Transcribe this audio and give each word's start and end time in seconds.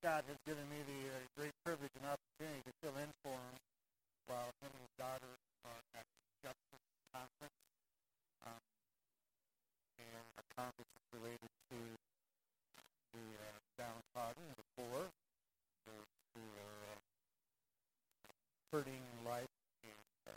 Scott 0.00 0.24
has 0.28 0.36
given 0.44 0.68
me 0.68 0.76
the 0.84 1.00
uh, 1.08 1.18
great 1.36 1.56
privilege 1.64 1.92
and 1.96 2.04
opportunity 2.04 2.60
to 2.68 2.72
fill 2.84 2.96
in 3.00 3.08
for 3.24 3.32
him 3.32 3.56
while 4.28 4.50
him 4.60 4.68
and 4.68 4.82
his 4.84 4.94
daughter 5.00 5.32
are 5.64 5.80
at 5.96 6.04
the 6.44 6.52
Conference. 7.16 7.60
Um, 8.44 8.60
and 9.96 10.26
a 10.36 10.44
conference 10.52 10.92
related 11.16 11.48
to 11.72 11.80
the 13.16 13.26
uh, 13.40 13.58
downtrodden, 13.80 14.44
the 14.60 14.68
poor, 14.76 15.08
those 15.88 16.10
who 16.36 16.44
are 16.44 16.80
uh, 16.92 16.98
hurting 18.68 19.00
life. 19.24 19.48
And 19.80 20.04
uh, 20.28 20.36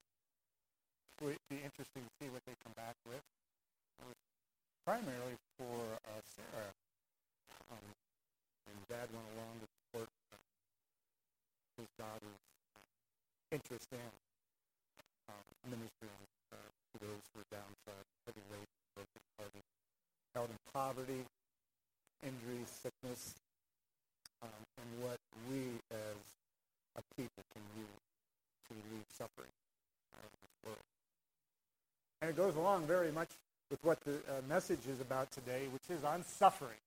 it 1.19 1.35
would 1.35 1.43
be 1.51 1.59
interesting 1.59 2.07
to 2.07 2.13
see 2.23 2.31
what 2.31 2.41
they 2.47 2.55
come 2.63 2.73
back 2.79 2.95
with. 3.03 3.19
Primarily 4.87 5.35
for 5.59 5.99
uh, 6.07 6.23
Sarah. 6.23 6.71
Um, 7.69 7.83
and 8.69 8.79
Dad 8.87 9.09
went 9.11 9.25
along 9.35 9.59
to 9.61 9.67
support 9.67 10.09
uh, 10.31 10.37
his 11.77 11.89
daughter's 11.97 12.39
interest 13.79 13.91
in 13.91 14.11
um, 15.29 15.71
ministering 15.71 16.21
uh, 16.51 16.55
to 16.55 17.05
those 17.05 17.23
who 17.33 17.41
are 17.41 17.49
downtrodden, 17.51 18.07
heavy 18.25 18.43
laden, 18.51 18.75
broken 18.95 19.21
hearted, 19.37 19.63
held 20.35 20.49
in 20.49 20.59
poverty, 20.73 21.23
injury, 22.23 22.63
sickness, 22.65 23.35
um, 24.41 24.63
and 24.77 25.03
what 25.03 25.19
we 25.49 25.79
as 25.91 26.19
a 26.97 27.01
people 27.15 27.43
can 27.53 27.63
do 27.75 27.85
to 28.67 28.75
relieve 28.75 29.05
suffering 29.15 29.53
of 30.15 30.29
this 30.41 30.55
world. 30.65 30.87
And 32.21 32.29
it 32.29 32.35
goes 32.35 32.55
along 32.55 32.85
very 32.85 33.11
much 33.11 33.29
with 33.69 33.79
what 33.83 33.99
the 34.01 34.15
uh, 34.27 34.41
message 34.47 34.87
is 34.89 34.99
about 34.99 35.31
today, 35.31 35.67
which 35.71 35.89
is 35.89 36.03
on 36.03 36.23
suffering. 36.23 36.81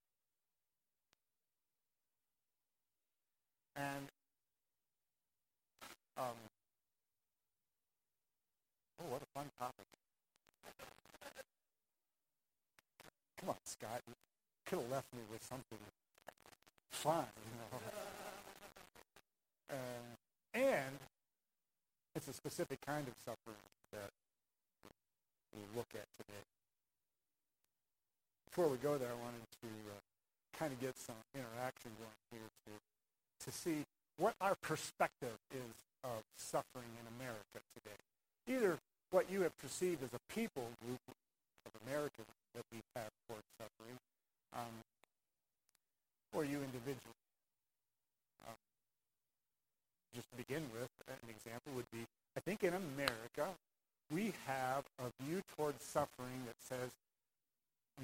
And 3.77 4.06
um, 6.19 6.36
oh, 9.01 9.11
what 9.11 9.23
a 9.23 9.39
fun 9.39 9.46
topic! 9.58 9.86
Come 13.41 13.48
on, 13.48 13.56
Scott, 13.73 14.01
could 14.67 14.78
have 14.81 14.91
left 14.91 15.12
me 15.15 15.20
with 15.31 15.42
something 15.42 15.78
fun, 16.91 17.25
you 17.41 17.56
know. 17.59 17.81
Uh, 19.70 20.12
and 20.55 20.98
it's 22.14 22.29
a 22.29 22.33
specific 22.33 22.81
kind 22.84 23.09
of 23.09 23.14
suffering 23.25 23.64
that 23.92 24.11
we 25.56 25.62
look 25.75 25.89
at 25.95 26.05
today. 26.20 26.45
Before 28.51 28.69
we 28.69 28.77
go 28.77 28.98
there, 28.98 29.09
I 29.09 29.17
wanted 29.25 29.48
to 29.64 29.69
uh, 29.89 30.59
kind 30.59 30.73
of 30.73 30.81
get 30.81 30.98
some 30.98 31.17
interaction 31.34 31.91
going 31.97 32.20
here 32.31 32.48
to 32.67 32.73
to 33.45 33.51
see 33.51 33.83
what 34.19 34.34
our 34.41 34.55
perspective 34.62 35.34
is 35.51 35.75
of 36.05 36.23
suffering 36.36 36.92
in 37.01 37.07
America 37.19 37.59
today. 37.75 37.98
Either 38.47 38.79
what 39.11 39.31
you 39.31 39.41
have 39.42 39.57
perceived 39.59 40.03
as 40.05 40.11
a 40.12 40.33
people 40.33 40.69
group 40.84 41.01
of 41.67 41.73
Americans 41.86 42.29
that 42.55 42.64
we 42.72 42.81
have 42.95 43.11
towards 43.28 43.45
suffering, 43.58 43.97
um, 44.55 44.75
or 46.33 46.45
you 46.45 46.58
individually. 46.58 47.22
Um, 48.47 48.55
just 50.14 50.31
to 50.31 50.36
begin 50.36 50.62
with, 50.73 50.89
an 51.08 51.28
example 51.28 51.73
would 51.75 51.91
be, 51.92 52.05
I 52.36 52.41
think 52.41 52.62
in 52.62 52.75
America, 52.75 53.48
we 54.11 54.33
have 54.47 54.84
a 54.98 55.25
view 55.25 55.42
towards 55.56 55.83
suffering 55.83 56.45
that 56.47 56.56
says, 56.69 56.91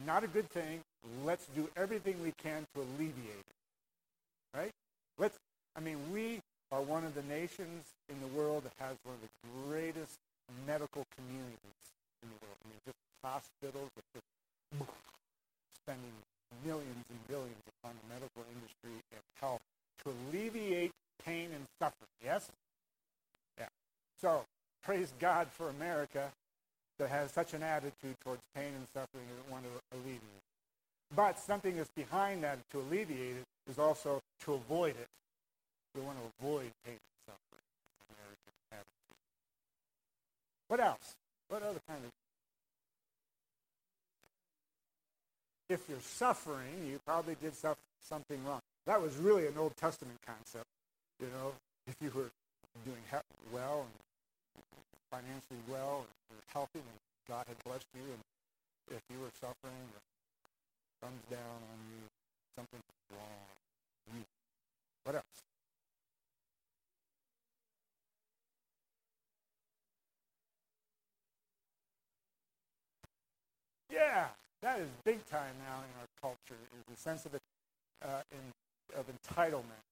not 0.07 0.25
a 0.25 0.29
good 0.29 0.49
thing, 0.51 0.81
let's 1.25 1.47
do 1.55 1.69
everything 1.77 2.23
we 2.23 2.33
can 2.43 2.67
to 2.75 2.81
alleviate 2.83 3.45
it. 3.47 4.57
Right? 4.57 4.73
Let's, 5.19 5.37
I 5.77 5.81
mean, 5.81 5.99
we 6.13 6.41
are 6.71 6.83
one 6.83 7.05
of 7.05 7.15
the 7.15 7.23
nations 7.23 7.85
in 8.09 8.21
the 8.21 8.27
world 8.29 8.65
that 8.65 8.73
has 8.79 8.97
one 9.05 9.17
of 9.17 9.21
the 9.21 9.69
greatest 9.69 10.17
medical 10.67 11.05
communities 11.17 11.85
in 12.23 12.29
the 12.29 12.37
world. 12.45 12.57
I 12.65 12.69
mean, 12.69 12.81
just 12.87 12.97
hospitals 13.23 13.91
that 13.97 14.05
just 14.15 14.27
spending 15.83 16.13
millions 16.65 17.05
and 17.11 17.29
billions 17.29 17.63
upon 17.81 17.95
the 18.03 18.15
medical 18.15 18.45
industry 18.53 19.03
and 19.13 19.23
health 19.41 19.61
to 20.05 20.11
alleviate 20.11 20.93
pain 21.25 21.51
and 21.55 21.65
suffering. 21.79 22.11
Yes? 22.23 22.49
Yeah. 23.59 23.67
So, 24.21 24.45
praise 24.83 25.13
God 25.19 25.49
for 25.51 25.69
America 25.71 26.31
that 26.99 27.09
has 27.09 27.33
such 27.33 27.55
an 27.55 27.63
attitude 27.63 28.17
towards 28.25 28.43
pain 28.55 28.73
and 28.77 28.87
suffering 28.93 29.25
and 29.25 29.53
want 29.53 29.65
to 29.65 29.97
alleviate. 29.97 30.17
It. 30.17 31.17
But 31.17 31.39
something 31.39 31.77
that's 31.77 31.91
behind 31.91 32.45
that 32.45 32.59
to 32.73 32.81
alleviate 32.81 33.37
it 33.37 33.45
is 33.71 33.79
also 33.79 34.21
to 34.45 34.55
avoid 34.55 34.97
it. 34.97 35.09
We 35.95 36.03
want 36.03 36.19
to 36.19 36.45
avoid 36.45 36.71
pain 36.85 36.99
and 36.99 37.19
suffering. 37.27 37.65
What 40.69 40.81
else? 40.81 41.15
What 41.49 41.63
other 41.63 41.81
kind 41.89 42.05
of 42.05 42.11
if 45.69 45.85
you're 45.89 46.01
suffering, 46.01 46.87
you 46.87 46.99
probably 47.07 47.37
did 47.43 47.53
something 47.55 48.45
wrong. 48.45 48.61
That 48.87 49.01
was 49.03 49.17
really 49.17 49.47
an 49.47 49.55
Old 49.59 49.77
Testament 49.77 50.19
concept. 50.27 50.65
You 51.21 51.27
know, 51.27 51.53
if 51.87 51.97
you 52.01 52.11
were 52.15 52.31
doing 52.85 53.03
well 53.53 53.87
and 53.87 54.63
financially 55.11 55.61
well 55.69 56.07
and 56.31 56.39
healthy, 56.53 56.79
and 56.79 56.99
God 57.29 57.45
had 57.49 57.57
blessed 57.65 57.87
you, 57.95 58.03
and 58.03 58.97
if 58.97 59.03
you 59.11 59.21
were 59.21 59.31
suffering, 59.41 59.93
thumbs 61.03 61.23
down 61.31 61.41
on 61.41 61.79
you, 61.91 62.03
something 62.57 62.81
wrong. 63.13 64.15
You. 64.15 64.25
What 65.05 65.17
else? 65.17 65.25
Yeah, 73.91 74.29
that 74.63 74.81
is 74.81 74.89
big 75.05 75.25
time 75.27 75.55
now 75.63 75.83
in 75.87 75.93
our 76.03 76.11
culture, 76.21 76.59
is 76.75 76.85
the 76.91 76.99
sense 76.99 77.25
of, 77.27 77.35
uh, 77.35 78.23
in, 78.33 78.43
of 78.99 79.07
entitlement. 79.07 79.87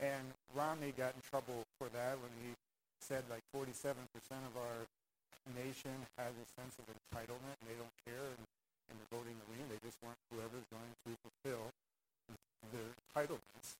And 0.00 0.34
Romney 0.54 0.92
got 0.96 1.14
in 1.14 1.22
trouble 1.22 1.62
for 1.78 1.86
that 1.94 2.18
when 2.18 2.34
he 2.42 2.50
said 2.98 3.22
like 3.30 3.42
47% 3.54 3.94
of 4.42 4.54
our 4.58 4.86
nation 5.54 5.94
has 6.18 6.34
a 6.34 6.46
sense 6.58 6.74
of 6.78 6.86
entitlement 6.90 7.54
and 7.62 7.66
they 7.70 7.78
don't 7.78 7.96
care 8.02 8.26
in, 8.34 8.40
in 8.90 8.96
the 8.98 9.06
voting 9.14 9.38
arena. 9.46 9.70
They 9.70 9.82
just 9.86 9.98
want 10.02 10.18
whoever's 10.34 10.66
going 10.70 10.92
to 11.06 11.10
fulfill 11.22 11.70
their 12.74 12.90
entitlements 13.06 13.78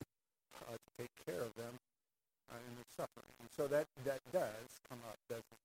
uh, 0.63 0.75
to 0.75 0.89
take 0.99 1.11
care 1.25 1.43
of 1.43 1.51
them 1.55 1.75
uh, 2.51 2.59
in 2.67 2.71
their 2.75 2.89
suffering. 2.95 3.31
And 3.39 3.49
so 3.51 3.67
that, 3.67 3.87
that 4.07 4.19
does 4.31 4.79
come 4.87 4.99
up, 5.07 5.19
doesn't 5.27 5.43
it? 5.51 5.63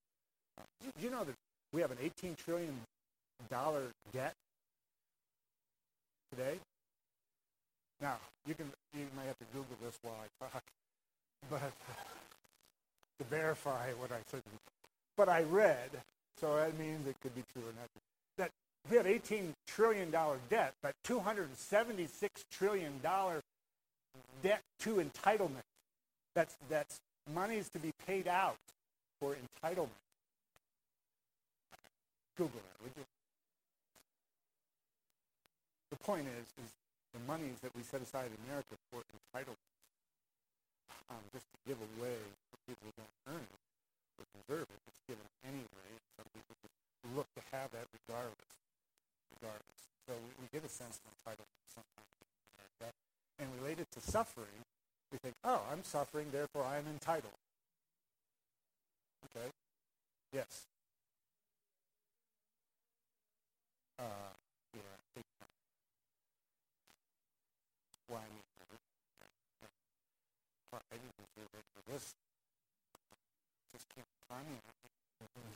You, 0.82 1.06
you 1.06 1.10
know 1.10 1.22
that 1.22 1.34
we 1.72 1.80
have 1.82 1.90
an 1.90 1.98
$18 1.98 2.36
trillion 2.36 2.74
debt 4.12 4.34
today. 6.38 6.58
Now, 8.00 8.16
you 8.46 8.54
can 8.54 8.66
you 8.94 9.06
may 9.16 9.26
have 9.26 9.38
to 9.38 9.44
Google 9.52 9.76
this 9.82 9.98
while 10.02 10.14
I 10.22 10.44
talk, 10.44 10.62
but 11.50 11.60
to 13.18 13.24
verify 13.24 13.90
what 13.92 14.12
I 14.12 14.20
said. 14.30 14.42
But 15.16 15.28
I 15.28 15.42
read, 15.42 15.90
so 16.40 16.56
that 16.56 16.78
means 16.78 17.06
it 17.08 17.16
could 17.22 17.34
be 17.34 17.42
true 17.52 17.62
or 17.62 17.72
not. 17.72 17.88
That 18.36 18.50
we 18.88 18.96
have 18.96 19.06
18 19.06 19.52
trillion 19.66 20.10
dollar 20.10 20.38
debt, 20.48 20.74
but 20.82 20.94
276 21.04 22.44
trillion 22.52 23.00
dollar 23.02 23.40
debt 24.42 24.62
to 24.80 24.96
entitlement. 24.96 25.66
That's 26.34 26.56
that's 26.68 27.00
monies 27.34 27.68
to 27.70 27.80
be 27.80 27.90
paid 28.06 28.28
out 28.28 28.56
for 29.20 29.34
entitlement. 29.34 29.88
Google 32.36 32.60
that, 32.60 32.84
would 32.84 32.92
you? 32.96 33.17
Point 36.08 36.24
is, 36.40 36.48
is 36.64 36.72
the 37.12 37.20
monies 37.28 37.60
that 37.60 37.68
we 37.76 37.84
set 37.84 38.00
aside 38.00 38.32
in 38.32 38.40
America 38.48 38.80
for 38.88 39.04
entitlements, 39.12 39.76
um, 41.12 41.20
just 41.36 41.44
to 41.52 41.56
give 41.68 41.76
away 41.76 42.16
to 42.16 42.54
people 42.64 42.80
who 42.88 42.96
don't 42.96 43.16
earn 43.28 43.44
it 43.44 43.60
or 44.16 44.24
deserve 44.40 44.64
it, 44.72 44.80
it's 44.88 45.04
given 45.04 45.28
anyway. 45.44 45.90
Some 46.16 46.24
people 46.32 46.56
look 47.12 47.28
to 47.36 47.44
have 47.52 47.68
that 47.76 47.84
regardless. 47.92 48.56
Regardless. 49.36 49.80
So 50.08 50.16
we, 50.16 50.32
we 50.40 50.46
get 50.48 50.64
a 50.64 50.72
sense 50.72 50.96
of 50.96 51.12
entitlement 51.12 51.60
sometimes 51.68 52.12
in 52.24 52.28
America. 52.56 52.88
And 53.36 53.52
related 53.60 53.84
to 53.92 54.00
suffering, 54.00 54.64
we 55.12 55.20
think, 55.20 55.36
oh, 55.44 55.60
I'm 55.68 55.84
suffering, 55.84 56.32
therefore 56.32 56.64
I'm 56.64 56.88
entitled. 56.88 57.36
Okay? 59.28 59.52
Yes. 60.32 60.64
Uh, 64.00 64.32
why 68.08 68.24
I 68.24 68.28
deserve 68.32 68.72
it. 68.72 68.80
I 70.72 70.96
didn't 70.96 71.16
deserve 71.20 71.52
it 71.52 71.64
for 71.76 71.82
this. 71.92 72.16
Just 73.72 73.84
can't 73.92 74.08
find 74.28 74.48
me. 74.48 74.56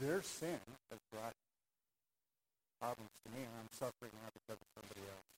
Their 0.02 0.18
sin 0.22 0.58
has 0.90 0.98
brought 1.14 1.38
problems 2.82 3.14
to 3.22 3.28
me, 3.30 3.46
and 3.46 3.54
I'm 3.54 3.70
suffering 3.70 4.10
now 4.18 4.34
because 4.34 4.58
of 4.58 4.68
somebody 4.74 5.06
else. 5.06 5.30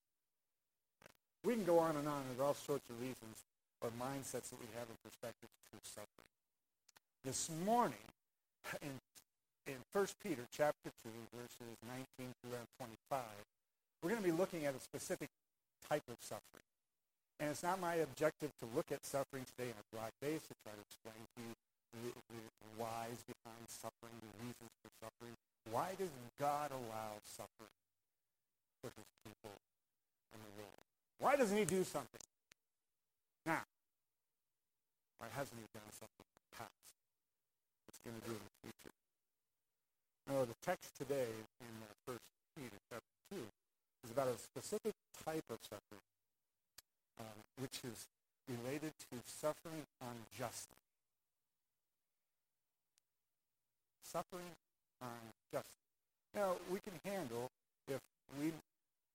We 1.45 1.53
can 1.53 1.69
go 1.69 1.77
on 1.85 2.01
and 2.01 2.09
on. 2.09 2.25
There's 2.33 2.41
all 2.41 2.57
sorts 2.57 2.89
of 2.89 2.97
reasons 2.97 3.45
or 3.85 3.93
mindsets 4.01 4.49
that 4.49 4.57
we 4.57 4.65
have 4.81 4.89
in 4.89 4.97
perspective 5.05 5.53
to 5.53 5.77
suffering. 5.85 6.33
This 7.29 7.53
morning, 7.69 8.09
in, 8.81 8.97
in 9.69 9.77
1 9.93 10.07
Peter 10.25 10.49
chapter 10.49 10.89
2, 11.05 11.13
verses 11.37 11.77
19 11.85 12.33
through 12.41 12.57
25, 12.81 13.21
we're 14.01 14.17
going 14.17 14.25
to 14.25 14.25
be 14.25 14.33
looking 14.33 14.65
at 14.65 14.73
a 14.73 14.81
specific 14.81 15.29
type 15.85 16.09
of 16.09 16.17
suffering. 16.25 16.65
And 17.37 17.53
it's 17.53 17.63
not 17.63 17.81
my 17.85 18.01
objective 18.01 18.57
to 18.65 18.67
look 18.73 18.89
at 18.89 19.05
suffering 19.05 19.45
today 19.45 19.69
in 19.69 19.77
a 19.77 19.87
broad 19.93 20.17
base 20.25 20.41
to 20.49 20.57
try 20.65 20.73
to 20.73 20.81
explain 20.89 21.21
to 21.37 21.41
you 21.45 21.53
the, 21.93 22.09
the 22.33 22.54
whys 22.77 23.23
behind 23.27 23.65
suffering, 23.69 24.15
the 24.21 24.33
reasons 24.43 24.73
for 24.83 24.91
suffering. 25.01 25.35
Why 25.71 25.95
does 25.99 26.11
God 26.39 26.71
allow 26.71 27.21
suffering 27.25 27.73
for 28.83 28.93
his 28.93 29.09
people 29.25 29.57
in 30.35 30.41
the 30.43 30.53
world? 30.61 30.85
Why 31.19 31.37
doesn't 31.37 31.57
he 31.57 31.65
do 31.65 31.85
something? 31.85 32.21
Now, 33.47 33.65
why 35.19 35.29
hasn't 35.33 35.57
he 35.57 35.67
done 35.73 35.89
something 35.93 36.27
in 36.27 36.41
the 36.41 36.53
past? 36.59 36.89
What's 37.87 38.01
going 38.05 38.19
to 38.21 38.25
do 38.29 38.35
in 38.37 38.45
the 38.45 38.57
future? 38.61 38.95
No, 40.29 40.45
the 40.45 40.57
text 40.65 40.97
today 40.97 41.33
in 41.61 41.73
First 42.07 42.25
Peter 42.57 42.77
chapter 42.91 43.15
2 43.33 43.41
is 44.05 44.11
about 44.11 44.29
a 44.29 44.37
specific 44.37 44.93
type 45.25 45.45
of 45.51 45.59
suffering, 45.63 46.05
um, 47.21 47.39
which 47.61 47.81
is 47.85 48.09
related 48.49 48.93
to 49.11 49.17
suffering 49.25 49.85
unjustly. 50.01 50.84
Suffering 54.15 54.47
unjustly. 55.03 55.83
Now, 56.39 56.55
we 56.71 56.79
can 56.79 56.95
handle 57.03 57.51
if 57.91 57.99
we 58.39 58.55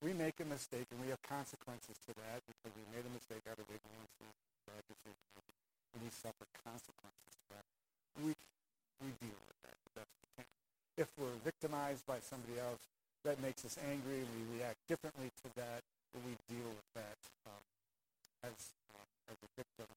we 0.04 0.12
make 0.12 0.36
a 0.44 0.48
mistake 0.48 0.92
and 0.92 1.00
we 1.00 1.08
have 1.08 1.24
consequences 1.24 1.96
to 2.04 2.12
that 2.20 2.44
because 2.44 2.76
we 2.76 2.84
made 2.92 3.08
a 3.08 3.14
mistake 3.16 3.44
out 3.48 3.56
of 3.56 3.68
ignorance 3.72 4.16
and 4.20 4.32
bad 4.68 4.84
decision, 4.92 5.24
and 5.96 6.04
we 6.04 6.12
suffer 6.12 6.44
consequences 6.68 7.32
to 7.32 7.46
that. 7.56 7.66
We 8.20 8.36
we 9.00 9.16
deal 9.24 9.40
with 9.40 9.60
that 9.64 9.76
the 9.88 10.04
best 10.04 10.12
we 10.20 10.28
can. 10.36 10.48
If 11.00 11.08
we're 11.16 11.40
victimized 11.48 12.04
by 12.04 12.20
somebody 12.20 12.60
else, 12.60 12.84
that 13.24 13.40
makes 13.40 13.64
us 13.64 13.80
angry 13.80 14.20
and 14.20 14.30
we 14.36 14.60
react 14.60 14.84
differently 14.92 15.32
to 15.44 15.48
that, 15.64 15.80
we 16.28 16.36
deal 16.52 16.68
with 16.76 16.90
that 17.00 17.20
um, 17.48 17.64
as 18.44 18.76
uh, 19.00 19.32
as 19.32 19.38
a 19.40 19.50
victim. 19.56 19.88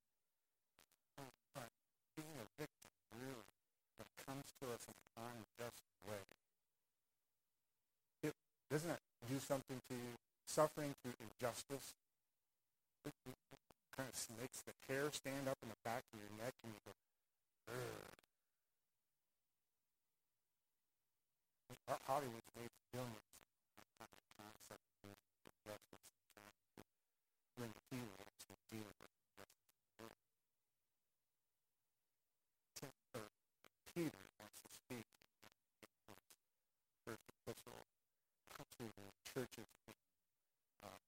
But 1.59 1.71
being 2.15 2.39
a 2.39 2.47
victim 2.55 2.91
really, 3.19 3.51
when 3.99 4.07
it 4.07 4.19
comes 4.43 4.59
to 4.59 4.67
us 4.75 4.83
in 4.91 4.95
an 5.23 5.23
unjust 5.23 5.87
way, 6.03 6.19
it 8.27 8.35
doesn't 8.71 8.91
it 8.91 8.99
do 9.31 9.39
something 9.39 9.79
to 9.89 9.95
you? 9.95 10.19
Suffering 10.47 10.95
through 11.01 11.15
injustice 11.23 11.95
it, 13.07 13.15
it, 13.25 13.39
kind 13.97 14.09
of 14.09 14.17
makes 14.41 14.61
the 14.67 14.73
hair 14.89 15.07
stand 15.13 15.47
up 15.47 15.57
in 15.63 15.69
the 15.69 15.79
back 15.85 16.03
of 16.13 16.19
your 16.19 16.33
neck, 16.43 16.55
and 16.65 16.73
you 16.75 16.81
go, 16.83 16.93
Ugh. 17.71 18.11
Hollywood's 22.07 22.51
made 22.57 22.73
billions 22.93 23.32
churches 39.33 39.65
in 39.89 39.97
uh, 40.85 41.01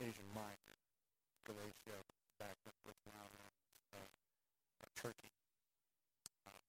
Asia 0.00 0.24
Minor, 0.32 0.76
Galatia, 1.44 2.00
back 2.40 2.56
up 2.64 2.76
what's 2.88 3.04
now 3.12 3.28
uh, 3.92 4.08
Turkey. 4.96 5.32
Uh, 6.48 6.60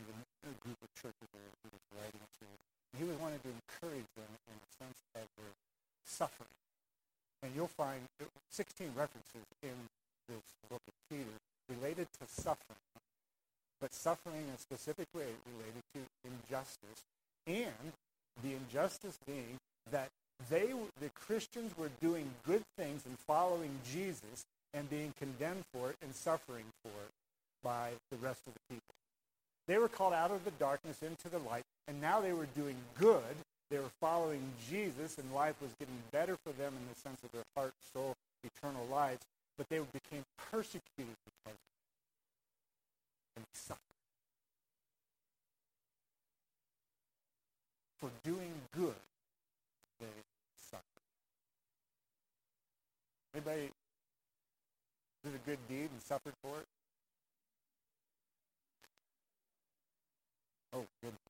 and 0.00 0.02
the, 0.08 0.16
the 0.48 0.56
group 0.64 0.80
of 0.80 0.88
churches 0.96 1.28
that 1.28 1.44
he 1.60 1.68
was 1.68 1.84
writing 1.92 2.24
to, 2.40 2.46
he 2.96 3.04
was 3.04 3.20
wanting 3.20 3.40
to 3.44 3.52
encourage 3.52 4.08
them 4.16 4.32
in 4.48 4.56
the 4.56 4.70
sense 4.80 4.98
of 5.12 5.28
their 5.36 5.52
suffering. 6.08 6.56
And 7.44 7.52
you'll 7.52 7.68
find 7.76 8.00
16 8.48 8.96
references 8.96 9.44
in 9.60 9.76
this 10.28 10.56
book 10.72 10.80
of 10.88 10.94
Peter 11.12 11.36
related 11.68 12.08
to 12.16 12.24
suffering, 12.24 12.80
but 13.80 13.92
suffering 13.92 14.48
in 14.48 14.56
a 14.56 14.58
specific 14.58 15.08
way 15.12 15.36
related 15.44 15.84
to 15.92 16.00
injustice 16.24 17.04
and 17.46 17.92
the 18.44 18.54
injustice 18.54 19.18
being 19.26 19.56
that 19.90 20.08
they, 20.50 20.72
the 21.00 21.08
Christians 21.14 21.76
were 21.78 21.90
doing 22.00 22.30
good 22.46 22.62
things 22.76 23.02
and 23.06 23.18
following 23.26 23.70
Jesus 23.90 24.44
and 24.74 24.90
being 24.90 25.12
condemned 25.18 25.64
for 25.72 25.90
it 25.90 25.96
and 26.02 26.14
suffering 26.14 26.64
for 26.82 26.88
it 26.88 27.12
by 27.62 27.90
the 28.10 28.18
rest 28.18 28.40
of 28.46 28.52
the 28.52 28.74
people. 28.74 28.94
They 29.66 29.78
were 29.78 29.88
called 29.88 30.12
out 30.12 30.30
of 30.30 30.44
the 30.44 30.50
darkness 30.52 31.02
into 31.02 31.28
the 31.30 31.38
light, 31.38 31.64
and 31.88 32.00
now 32.00 32.20
they 32.20 32.32
were 32.32 32.48
doing 32.54 32.76
good. 32.98 33.36
They 33.70 33.78
were 33.78 33.92
following 34.00 34.42
Jesus, 34.68 35.16
and 35.16 35.32
life 35.32 35.54
was 35.62 35.70
getting 35.78 35.96
better 36.12 36.36
for 36.44 36.52
them 36.52 36.74
in 36.76 36.88
the 36.92 37.00
sense 37.00 37.18
of 37.24 37.32
their 37.32 37.44
heart, 37.56 37.72
soul, 37.94 38.14
eternal 38.44 38.86
lives. 38.90 39.22
But 39.56 39.68
they 39.70 39.78
became 39.78 40.24
persecuted 40.50 40.82
because 41.24 41.46
of 41.46 41.52
it 41.52 41.56
and 43.36 43.44
suffered. 43.54 43.80
For 48.04 48.10
doing 48.22 48.52
good, 48.76 49.00
they 49.98 50.06
suffer. 50.70 50.82
Anybody 53.32 53.70
did 55.24 55.34
a 55.34 55.38
good 55.38 55.58
deed 55.70 55.88
and 55.90 56.02
suffered 56.02 56.34
for 56.42 56.58
it? 56.58 56.66
Oh, 60.74 60.84
goodness. 61.00 61.23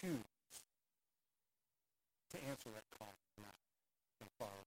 Choose 0.00 0.52
to 2.32 2.36
answer 2.48 2.68
that 2.74 2.84
call 2.98 3.12
not 3.40 3.54
and 4.20 4.28
follow. 4.38 4.64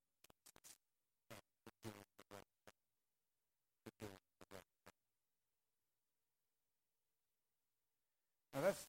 Now 8.54 8.62
that's 8.62 8.84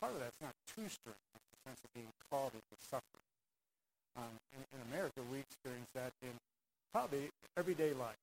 part 0.00 0.12
of 0.12 0.20
that's 0.20 0.40
not 0.42 0.52
too 0.74 0.88
strange 0.90 1.26
in 1.32 1.40
the 1.40 1.70
sense 1.70 1.80
of 1.84 1.94
being 1.94 2.12
called 2.28 2.52
into 2.52 2.76
suffering. 2.90 3.24
Um, 4.16 4.36
in, 4.52 4.60
in 4.76 4.80
America, 4.92 5.20
we 5.30 5.38
experience 5.38 5.88
that 5.94 6.12
in 6.22 6.32
probably 6.92 7.30
everyday 7.56 7.94
life. 7.94 8.20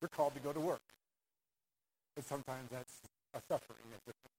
We're 0.00 0.08
called 0.08 0.34
to 0.34 0.40
go 0.40 0.52
to 0.52 0.60
work. 0.60 0.82
And 2.16 2.24
sometimes 2.24 2.68
that's 2.70 2.92
a 3.34 3.40
suffering, 3.48 3.82
isn't 3.88 4.08
it? 4.08 4.32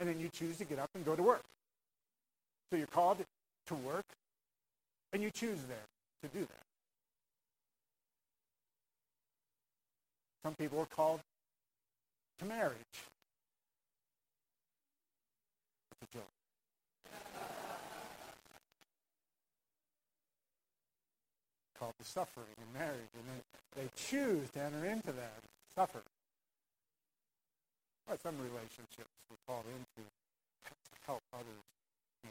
And 0.00 0.08
then 0.08 0.20
you 0.20 0.28
choose 0.28 0.58
to 0.58 0.64
get 0.64 0.78
up 0.78 0.90
and 0.94 1.04
go 1.04 1.14
to 1.14 1.22
work. 1.22 1.44
So 2.70 2.76
you're 2.76 2.86
called 2.86 3.18
to 3.66 3.74
work, 3.74 4.04
and 5.12 5.22
you 5.22 5.30
choose 5.30 5.62
there 5.68 5.86
to 6.22 6.28
do 6.28 6.40
that. 6.40 6.66
Some 10.42 10.54
people 10.54 10.80
are 10.80 10.86
called 10.86 11.20
to 12.40 12.44
marriage. 12.44 12.74
It's 15.92 16.12
a 16.12 16.18
joke. 16.18 16.24
called 21.78 21.94
to 21.98 22.04
suffering 22.04 22.46
and 22.58 22.72
marriage, 22.72 23.10
and 23.14 23.24
then 23.28 23.42
they 23.76 23.90
choose 23.96 24.48
to 24.50 24.62
enter 24.62 24.86
into 24.86 25.12
that, 25.12 25.38
suffer. 25.74 26.02
Some 28.22 28.36
relationships 28.38 29.10
were 29.30 29.36
called 29.46 29.64
into 29.66 30.08
to 30.64 30.96
help 31.06 31.20
others, 31.32 31.62
you 32.22 32.30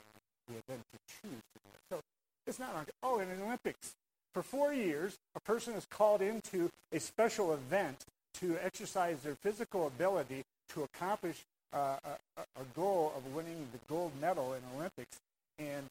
know, 0.56 0.76
to 0.76 0.98
choose 1.08 1.42
to 1.54 1.60
do 1.60 1.70
it. 1.74 1.82
So 1.90 2.00
it's 2.48 2.60
not 2.60 2.74
like, 2.74 2.90
oh, 3.04 3.20
in 3.20 3.30
an 3.30 3.42
Olympics, 3.42 3.94
for 4.34 4.42
four 4.42 4.74
years, 4.74 5.18
a 5.36 5.40
person 5.40 5.76
is 5.76 5.86
called 5.86 6.22
into 6.22 6.70
a 6.92 7.00
special 7.00 7.54
event 7.54 8.06
to 8.36 8.58
exercise 8.64 9.22
their 9.22 9.36
physical 9.36 9.88
ability 9.88 10.44
to 10.70 10.84
accomplish 10.84 11.44
uh, 11.74 11.98
a, 12.38 12.42
a, 12.42 12.64
goal 12.76 13.14
of 13.16 13.34
winning 13.34 13.68
the 13.72 13.80
gold 13.88 14.12
medal 14.20 14.54
in 14.54 14.62
Olympics. 14.76 15.18
And 15.60 15.86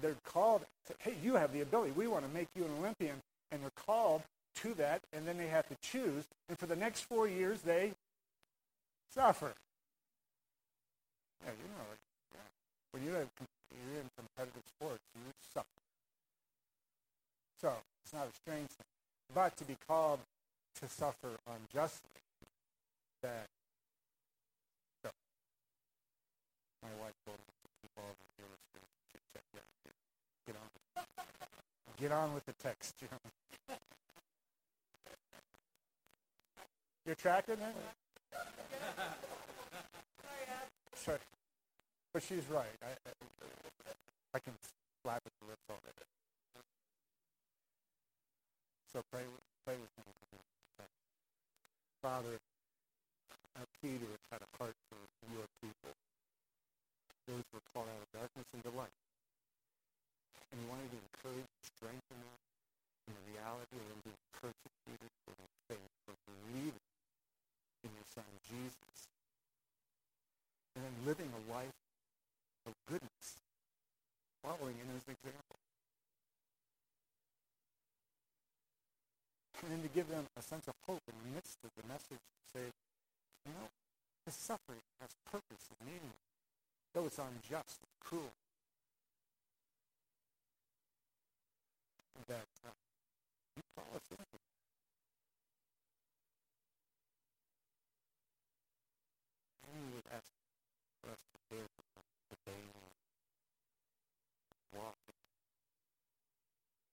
they're 0.00 0.16
called, 0.24 0.62
to, 0.86 0.94
hey, 0.98 1.14
you 1.22 1.34
have 1.34 1.52
the 1.52 1.60
ability. 1.60 1.92
We 1.96 2.06
want 2.06 2.26
to 2.26 2.32
make 2.32 2.48
you 2.54 2.64
an 2.64 2.70
Olympian. 2.78 3.16
And 3.50 3.62
they're 3.62 3.70
called 3.86 4.22
to 4.62 4.74
that, 4.74 5.00
and 5.12 5.26
then 5.26 5.38
they 5.38 5.46
have 5.46 5.68
to 5.68 5.76
choose. 5.82 6.24
And 6.48 6.58
for 6.58 6.66
the 6.66 6.76
next 6.76 7.02
four 7.02 7.26
years, 7.28 7.62
they 7.62 7.92
suffer. 9.14 9.52
Yeah, 11.44 11.52
you 11.52 11.68
know, 11.70 11.86
yeah. 12.34 12.40
when 12.92 13.04
you 13.04 13.12
have, 13.12 13.28
you're 13.38 14.00
in 14.00 14.10
competitive 14.16 14.66
sports, 14.66 15.02
you 15.14 15.22
suffer. 15.54 15.66
So 17.60 17.72
it's 18.04 18.12
not 18.12 18.26
a 18.26 18.34
strange 18.34 18.68
thing. 18.68 18.86
But 19.34 19.56
to 19.58 19.64
be 19.64 19.76
called 19.86 20.20
to 20.80 20.88
suffer 20.88 21.36
unjustly, 21.46 22.22
that 23.22 23.46
so 25.02 25.10
my 26.82 26.90
wife 27.02 27.14
told 27.26 27.38
me 27.38 27.52
to 27.62 27.68
keep 27.82 27.90
all 27.98 28.14
the 28.14 28.44
illustrations. 28.44 28.88
Get 30.46 30.56
on. 30.56 31.04
Get 32.00 32.12
on 32.12 32.34
with 32.34 32.46
the 32.46 32.54
text, 32.62 32.94
Jim. 32.98 33.08
You're 37.04 37.16
tracking 37.16 37.54
it? 37.54 37.74
But 42.18 42.26
she's 42.26 42.50
right. 42.50 42.74
I, 42.82 42.98
I, 44.34 44.38
can 44.42 44.58
slap 45.04 45.22
at 45.22 45.30
the 45.38 45.46
lips 45.46 45.62
on 45.70 45.78
it. 45.86 45.94
So 48.90 49.06
pray, 49.12 49.22
pray 49.62 49.78
with 49.78 49.92
me. 50.02 50.10
Father, 52.02 52.42
Peter 53.78 54.10
had 54.34 54.42
a 54.42 54.50
heart 54.58 54.74
for 54.90 54.98
your 55.30 55.46
people. 55.62 55.94
Those 57.30 57.46
were 57.54 57.62
called 57.70 57.86
out 57.86 58.02
of 58.02 58.10
darkness 58.10 58.50
into 58.50 58.74
light. 58.74 58.94
And 60.50 60.58
he 60.58 60.66
wanted 60.66 60.90
to 60.90 60.98
encourage 60.98 61.46
and 61.46 61.62
strengthen 61.62 62.18
them 62.18 62.38
in 63.06 63.14
the 63.14 63.24
reality 63.36 63.78
of 63.78 63.86
them 63.94 64.00
being 64.10 64.24
persecuted 64.42 65.12
for 65.22 65.38
their 65.38 65.54
faith, 65.70 65.92
for 66.02 66.18
believing 66.26 66.82
in 67.86 67.90
your 67.94 68.08
Son, 68.10 68.26
Jesus. 68.48 68.96
And 70.76 70.84
then 70.84 70.94
living 71.06 71.30
a 71.30 71.52
life 71.52 71.78
of 72.66 72.72
goodness, 72.88 73.38
following 74.42 74.76
in 74.80 74.88
his 74.94 75.04
example. 75.08 75.58
and 79.62 79.72
then 79.72 79.82
to 79.82 79.88
give 79.94 80.08
them 80.08 80.24
a 80.36 80.42
sense 80.42 80.68
of 80.68 80.74
hope 80.86 81.02
in 81.08 81.14
the 81.18 81.34
midst 81.34 81.58
of 81.64 81.70
the 81.74 81.86
message 81.88 82.22
to 82.22 82.44
say, 82.54 82.66
you 83.46 83.52
know, 83.52 83.68
the 84.24 84.32
suffering 84.32 84.82
has 85.00 85.10
purpose 85.30 85.68
and 85.68 85.88
meaning, 85.88 86.14
though 86.94 87.06
it's 87.06 87.18
unjust 87.18 87.82
and 87.82 87.94
cruel. 88.00 88.32
That 92.26 92.48
uh, 92.66 92.70
you 93.56 93.62
call 93.74 93.88
us 93.96 94.02
in. 94.10 94.18
And 99.64 99.72
you 99.74 99.94
would 99.96 100.08
ask 100.12 100.28
for 101.00 101.10
us 101.10 101.22
to 101.32 101.38
bear 101.48 101.66
the 102.30 102.36
daily 102.44 102.90
walk 104.76 104.98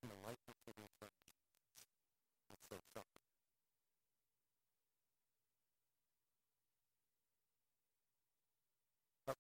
in 0.04 0.10
the 0.10 0.20
likeness 0.24 0.62
of 0.68 0.74
your 0.78 0.92
Son 1.00 1.10
so 2.70 2.78
suffer. 2.94 3.06
But 9.26 9.36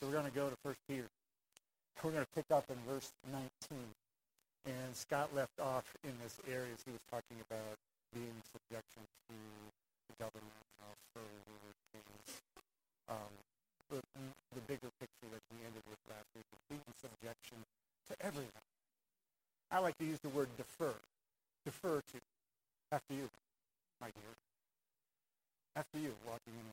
So 0.00 0.06
we're 0.06 0.12
going 0.12 0.28
to 0.28 0.36
go 0.36 0.48
to 0.48 0.56
First 0.62 0.80
Peter. 0.88 1.08
We're 2.04 2.12
going 2.12 2.24
to 2.24 2.34
pick 2.36 2.44
up 2.52 2.68
in 2.68 2.76
verse 2.84 3.12
19. 3.32 3.48
And 4.66 4.92
Scott 4.92 5.32
left 5.34 5.56
off 5.58 5.84
in 6.04 6.12
this 6.22 6.36
area 6.44 6.68
as 6.74 6.84
he 6.84 6.92
was 6.92 7.00
talking 7.08 7.40
about 7.48 7.80
being 8.12 8.36
subjection 8.52 9.08
to 9.28 9.36
the 10.12 10.14
government 10.20 10.60
and 10.68 10.80
also 10.84 11.24
kings. 11.96 12.28
Um, 13.08 13.32
the, 13.88 14.00
the 14.52 14.60
bigger 14.68 14.92
picture 15.00 15.28
that 15.32 15.40
we 15.48 15.64
ended 15.64 15.80
with 15.88 16.00
last 16.12 16.28
week 16.36 16.44
is 16.52 16.60
being 16.68 16.92
subjection 17.00 17.58
to 18.10 18.14
everyone. 18.20 18.64
I 19.70 19.78
like 19.80 19.96
to 19.98 20.04
use 20.04 20.20
the 20.20 20.28
word 20.28 20.48
defer. 20.56 20.92
Defer 21.64 22.00
to. 22.00 22.18
After 22.92 23.14
you, 23.14 23.30
my 24.00 24.10
dear. 24.12 24.32
After 25.76 25.98
you, 25.98 26.12
walking 26.24 26.56
in. 26.56 26.68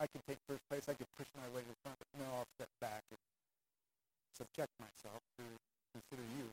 I 0.00 0.06
can 0.06 0.22
take 0.30 0.38
first 0.46 0.62
place. 0.70 0.86
I 0.86 0.94
can 0.94 1.06
push 1.18 1.26
my 1.34 1.48
way 1.50 1.66
to 1.66 1.68
the 1.68 1.80
front. 1.82 1.98
No, 2.16 2.26
I'll 2.38 2.50
step 2.54 2.70
back 2.80 3.02
and 3.10 3.18
subject 4.38 4.70
myself 4.78 5.18
to 5.42 5.44
consider 5.92 6.22
you 6.38 6.46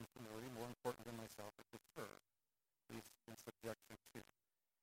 in 0.00 0.04
humility 0.16 0.48
more 0.56 0.64
important 0.66 1.04
than 1.04 1.16
myself 1.20 1.52
and 1.60 1.68
defer. 1.68 2.10
He's 2.88 3.08
in 3.28 3.36
subjection 3.36 3.94
to. 4.16 4.18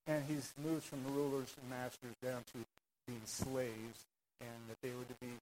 And 0.05 0.21
he's 0.29 0.53
moved 0.61 0.85
from 0.85 1.01
the 1.03 1.09
rulers 1.09 1.49
and 1.57 1.65
masters 1.65 2.13
down 2.21 2.45
to 2.53 2.61
being 3.09 3.25
slaves, 3.25 4.05
and 4.39 4.59
that 4.69 4.77
they 4.85 4.93
were 4.93 5.09
to 5.09 5.17
be 5.17 5.33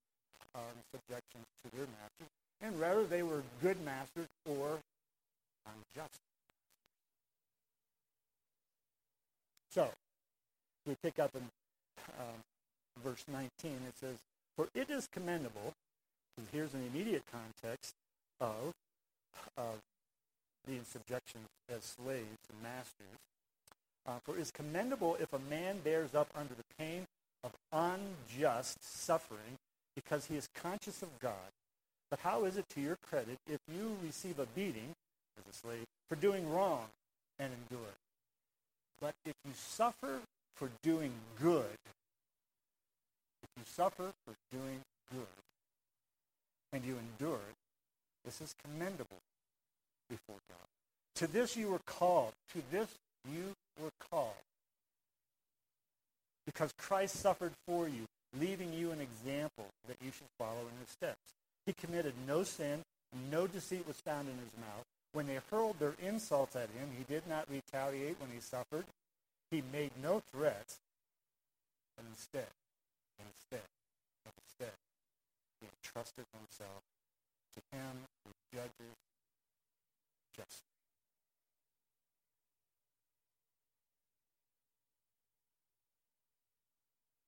um, 0.55 0.71
in 0.71 0.83
subjection 0.95 1.43
to 1.43 1.67
their 1.75 1.87
masters. 1.91 2.31
And 2.63 2.79
rather, 2.79 3.03
they 3.03 3.23
were 3.23 3.43
good 3.61 3.83
masters 3.83 4.31
or 4.47 4.79
unjust. 5.67 6.19
So, 9.73 9.89
we 10.85 10.95
pick 11.01 11.17
up 11.17 11.31
in 11.35 11.41
um, 12.19 12.35
verse 13.03 13.23
19. 13.31 13.49
It 13.61 13.97
says, 13.99 14.17
For 14.55 14.67
it 14.75 14.91
is 14.91 15.07
commendable, 15.11 15.73
and 16.37 16.45
here's 16.51 16.75
an 16.75 16.87
immediate 16.93 17.23
context 17.31 17.93
of, 18.39 18.71
of 19.57 19.79
being 20.67 20.83
subjection 20.83 21.41
as 21.75 21.83
slaves 21.83 22.37
and 22.51 22.61
masters. 22.61 23.17
Uh, 24.05 24.19
for 24.23 24.37
it 24.37 24.41
is 24.41 24.51
commendable 24.51 25.17
if 25.19 25.33
a 25.33 25.39
man 25.39 25.79
bears 25.83 26.13
up 26.13 26.27
under 26.35 26.53
the 26.53 26.75
pain 26.77 27.05
of 27.43 27.51
unjust 27.71 28.77
suffering 28.83 29.57
because 29.95 30.25
he 30.25 30.35
is 30.35 30.47
conscious 30.53 31.01
of 31.01 31.09
God. 31.19 31.49
But 32.11 32.19
how 32.19 32.45
is 32.45 32.57
it 32.57 32.69
to 32.75 32.81
your 32.81 32.97
credit 33.09 33.39
if 33.47 33.59
you 33.73 33.97
receive 34.03 34.37
a 34.37 34.45
beating 34.45 34.93
as 35.39 35.51
a 35.51 35.57
slave 35.57 35.85
for 36.09 36.15
doing 36.15 36.47
wrong 36.51 36.85
and 37.39 37.51
endure 37.51 37.87
it? 37.87 38.02
But 39.03 39.15
if 39.25 39.35
you 39.43 39.51
suffer 39.53 40.21
for 40.55 40.69
doing 40.81 41.11
good, 41.41 41.77
if 43.43 43.49
you 43.57 43.63
suffer 43.65 44.13
for 44.25 44.33
doing 44.49 44.79
good 45.11 45.27
and 46.71 46.85
you 46.85 46.97
endure 46.97 47.35
it, 47.35 47.55
this 48.23 48.39
is 48.39 48.55
commendable 48.63 49.19
before 50.09 50.37
God. 50.47 50.67
To 51.15 51.27
this 51.27 51.57
you 51.57 51.67
were 51.67 51.81
called. 51.85 52.31
To 52.53 52.61
this 52.71 52.87
you 53.29 53.51
were 53.81 53.91
called. 54.09 54.31
Because 56.45 56.71
Christ 56.77 57.17
suffered 57.17 57.51
for 57.67 57.89
you, 57.89 58.05
leaving 58.39 58.71
you 58.71 58.91
an 58.91 59.01
example 59.01 59.67
that 59.89 59.97
you 60.01 60.11
should 60.11 60.31
follow 60.39 60.61
in 60.61 60.79
his 60.79 60.89
steps. 60.89 61.19
He 61.65 61.73
committed 61.73 62.13
no 62.25 62.43
sin, 62.43 62.79
no 63.29 63.47
deceit 63.47 63.85
was 63.85 63.97
found 63.97 64.29
in 64.29 64.35
his 64.35 64.53
mouth. 64.61 64.85
When 65.13 65.27
they 65.27 65.37
hurled 65.51 65.77
their 65.77 65.93
insults 66.01 66.55
at 66.55 66.73
him, 66.73 66.89
he 66.97 67.03
did 67.05 67.27
not 67.29 67.45
retaliate 67.49 68.19
when 68.19 68.31
he 68.33 68.41
suffered. 68.41 68.85
He 69.51 69.61
made 69.71 69.91
no 70.01 70.23
threats, 70.33 70.79
but 71.95 72.05
instead, 72.09 72.49
instead, 73.21 73.69
instead, 74.25 74.73
he 75.61 75.67
entrusted 75.69 76.25
himself 76.33 76.81
to 77.53 77.61
him 77.77 78.09
who 78.25 78.31
judges 78.51 78.97
justly. 80.35 80.73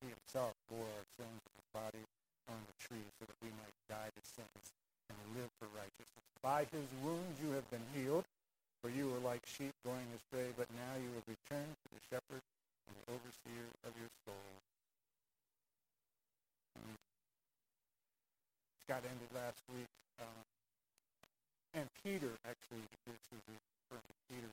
He 0.02 0.10
himself 0.10 0.54
bore 0.68 0.90
our 0.90 1.06
sins 1.22 1.38
in 1.38 1.54
his 1.54 1.70
body 1.70 2.06
on 2.50 2.58
the 2.66 2.74
tree 2.82 3.06
so 3.20 3.26
that 3.30 3.38
we 3.44 3.50
might 3.50 3.78
die 3.88 4.10
to 4.10 4.22
sins 4.26 4.74
live 5.36 5.50
for 5.60 5.68
righteousness. 5.76 6.26
By 6.42 6.66
his 6.72 6.88
wounds 7.04 7.40
you 7.42 7.52
have 7.52 7.68
been 7.72 7.84
healed, 7.94 8.26
for 8.82 8.90
you 8.90 9.10
were 9.10 9.24
like 9.24 9.42
sheep 9.46 9.74
going 9.84 10.06
astray, 10.14 10.54
but 10.58 10.70
now 10.78 10.94
you 11.02 11.10
have 11.18 11.26
returned 11.26 11.74
to 11.74 11.88
the 11.90 12.02
shepherd 12.10 12.44
and 12.86 12.94
the 12.94 13.06
overseer 13.18 13.66
of 13.82 13.92
your 13.98 14.12
soul. 14.26 14.50
Mm. 16.78 16.98
Scott 18.86 19.02
ended 19.10 19.32
last 19.34 19.58
week. 19.74 19.90
Um, 20.22 20.42
and 21.74 21.88
Peter, 22.04 22.30
actually, 22.46 22.86
this 23.10 23.20
is 23.34 23.42
referring 23.50 24.16
Peter. 24.30 24.52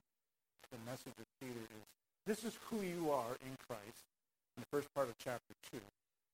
The 0.73 0.81
message 0.88 1.12
of 1.21 1.28
Peter 1.40 1.61
is, 1.61 1.85
this 2.26 2.45
is 2.45 2.57
who 2.71 2.81
you 2.81 3.11
are 3.12 3.37
in 3.45 3.52
Christ 3.69 4.09
in 4.57 4.64
the 4.64 4.71
first 4.73 4.88
part 4.95 5.09
of 5.09 5.14
chapter 5.19 5.54
2. 5.71 5.78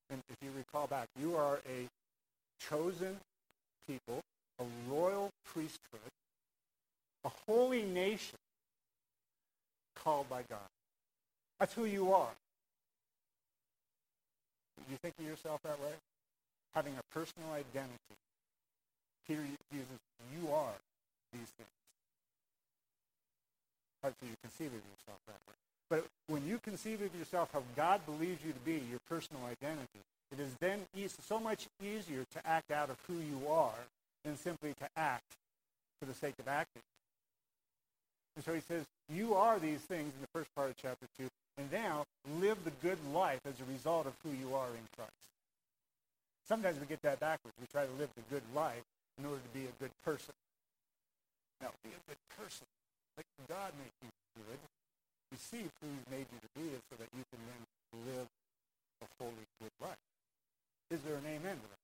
And 0.09 0.23
if 0.29 0.37
you 0.41 0.51
recall 0.55 0.87
back, 0.87 1.07
you 1.19 1.35
are 1.35 1.59
a 1.67 1.87
chosen 2.59 3.17
people, 3.89 4.21
a 4.59 4.63
royal 4.89 5.31
priesthood, 5.45 6.11
a 7.25 7.29
holy 7.47 7.83
nation 7.83 8.37
called 9.95 10.29
by 10.29 10.43
God. 10.49 10.69
That's 11.59 11.73
who 11.73 11.85
you 11.85 12.13
are. 12.13 12.29
Do 14.77 14.91
you 14.91 14.97
think 15.01 15.15
of 15.19 15.25
yourself 15.25 15.61
that 15.63 15.79
way? 15.81 15.93
Having 16.75 16.93
a 16.97 17.13
personal 17.13 17.51
identity. 17.51 18.15
Peter 19.27 19.41
uses, 19.71 19.99
you 20.33 20.53
are 20.53 20.73
these 21.33 21.49
things. 21.57 21.69
For 24.01 24.25
you 24.25 24.35
conceive 24.41 24.67
of 24.67 24.73
yourself 24.73 25.19
that 25.27 25.39
way. 25.47 25.55
But 25.89 26.05
when 26.27 26.45
you 26.47 26.59
conceive 26.59 27.01
of 27.01 27.13
yourself 27.17 27.49
how 27.51 27.63
God 27.75 28.05
believes 28.05 28.39
you 28.45 28.53
to 28.53 28.59
be, 28.59 28.81
your 28.89 28.99
personal 29.09 29.41
identity, 29.45 29.99
it 30.31 30.39
is 30.39 30.53
then 30.59 30.85
so 31.21 31.39
much 31.39 31.67
easier 31.83 32.25
to 32.33 32.47
act 32.47 32.71
out 32.71 32.89
of 32.89 32.97
who 33.07 33.15
you 33.15 33.47
are 33.49 33.79
than 34.23 34.37
simply 34.37 34.73
to 34.73 34.87
act 34.95 35.35
for 35.99 36.05
the 36.05 36.13
sake 36.13 36.35
of 36.39 36.47
acting. 36.47 36.81
And 38.35 38.45
so 38.45 38.53
he 38.53 38.61
says, 38.61 38.85
you 39.09 39.33
are 39.33 39.59
these 39.59 39.81
things 39.81 40.13
in 40.13 40.21
the 40.21 40.31
first 40.33 40.53
part 40.55 40.69
of 40.69 40.77
chapter 40.77 41.07
2, 41.17 41.27
and 41.57 41.71
now 41.71 42.05
live 42.39 42.63
the 42.63 42.71
good 42.81 42.97
life 43.13 43.41
as 43.45 43.59
a 43.59 43.71
result 43.71 44.05
of 44.05 44.13
who 44.23 44.29
you 44.31 44.55
are 44.55 44.69
in 44.69 44.85
Christ. 44.95 45.11
Sometimes 46.47 46.79
we 46.79 46.85
get 46.85 47.01
that 47.01 47.19
backwards. 47.19 47.57
We 47.59 47.67
try 47.67 47.85
to 47.85 47.91
live 47.99 48.09
the 48.15 48.23
good 48.29 48.43
life 48.55 48.85
in 49.17 49.25
order 49.25 49.41
to 49.41 49.53
be 49.53 49.65
a 49.65 49.75
good 49.79 49.91
person. 50.05 50.33
Now, 51.61 51.69
be 51.83 51.89
a 51.89 52.03
good 52.07 52.21
person. 52.37 52.65
Let 53.17 53.25
God 53.47 53.71
make 53.77 53.93
you 54.01 54.09
good. 54.33 54.59
Receive 55.31 55.69
who 55.81 55.87
he's 55.91 56.09
made 56.09 56.25
you 56.31 56.39
to 56.39 56.51
be 56.55 56.69
so 56.89 56.95
that 56.97 57.09
you 57.13 57.23
can 57.29 57.41
then 57.43 57.61
live 58.15 58.27
a 59.03 59.07
holy, 59.21 59.45
good 59.61 59.75
life. 59.81 60.08
Is 60.89 61.01
there 61.05 61.15
an 61.21 61.27
amen 61.29 61.57
to 61.57 61.67
that? 61.69 61.79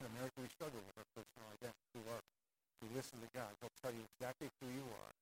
In 0.00 0.06
America, 0.12 0.38
we 0.38 0.48
struggle 0.52 0.78
with 0.78 0.96
our 1.00 1.08
personal 1.16 1.48
identity. 1.56 1.88
Who 1.96 2.04
are 2.12 2.20
we? 2.20 2.94
listen 2.94 3.18
to 3.24 3.30
God. 3.32 3.48
He'll 3.58 3.72
tell 3.80 3.90
you 3.90 4.04
exactly 4.14 4.52
who 4.60 4.68
you 4.68 4.84
are. 4.84 5.12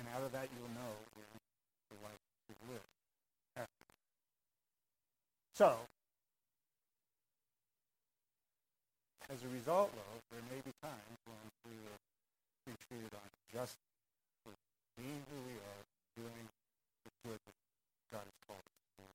And 0.00 0.08
out 0.10 0.24
of 0.24 0.32
that, 0.32 0.48
you'll 0.56 0.72
know 0.74 0.96
the 1.14 1.98
life 2.02 2.18
you 2.48 2.56
live. 2.72 2.88
So, 5.54 5.78
as 9.30 9.38
a 9.38 9.50
result, 9.54 9.94
though, 9.94 10.18
there 10.34 10.42
may 10.50 10.58
be 10.66 10.74
times 10.82 11.14
when 11.30 11.46
we 11.70 11.78
are 11.86 12.02
treated 12.90 13.14
unjustly 13.14 13.86
for 14.42 14.50
being 14.98 15.22
who 15.30 15.38
we 15.46 15.54
are, 15.62 15.82
doing 16.18 16.50
the 17.06 17.10
good 17.22 17.38
that 17.38 17.54
God 18.10 18.26
has 18.26 18.38
called 18.50 18.66
us 18.66 18.78
to 18.82 18.90
do. 18.98 19.06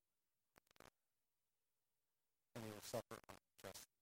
And 2.56 2.64
we 2.64 2.72
will 2.72 2.79
suffer 2.90 3.22
unjustly. 3.30 3.96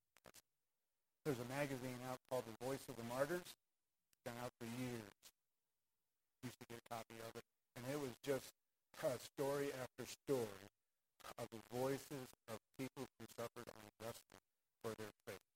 There's 1.25 1.43
a 1.43 1.49
magazine 1.51 1.99
out 2.07 2.23
called 2.31 2.47
The 2.47 2.55
Voice 2.63 2.83
of 2.87 2.95
the 2.95 3.03
Martyrs. 3.11 3.43
It's 3.43 4.23
been 4.23 4.39
out 4.39 4.55
for 4.55 4.65
years 4.65 5.17
used 6.43 6.59
to 6.63 6.67
get 6.71 6.79
a 6.79 6.87
copy 6.87 7.17
of 7.27 7.31
it, 7.35 7.43
and 7.75 7.83
it 7.91 7.99
was 7.99 8.13
just 8.23 8.53
uh, 9.03 9.11
story 9.35 9.73
after 9.75 10.07
story 10.23 10.67
of 11.35 11.51
the 11.51 11.59
voices 11.75 12.23
of 12.47 12.55
people 12.79 13.03
who 13.19 13.25
suffered 13.35 13.67
unjustly 13.67 14.39
for 14.79 14.95
their 14.95 15.11
faith. 15.27 15.49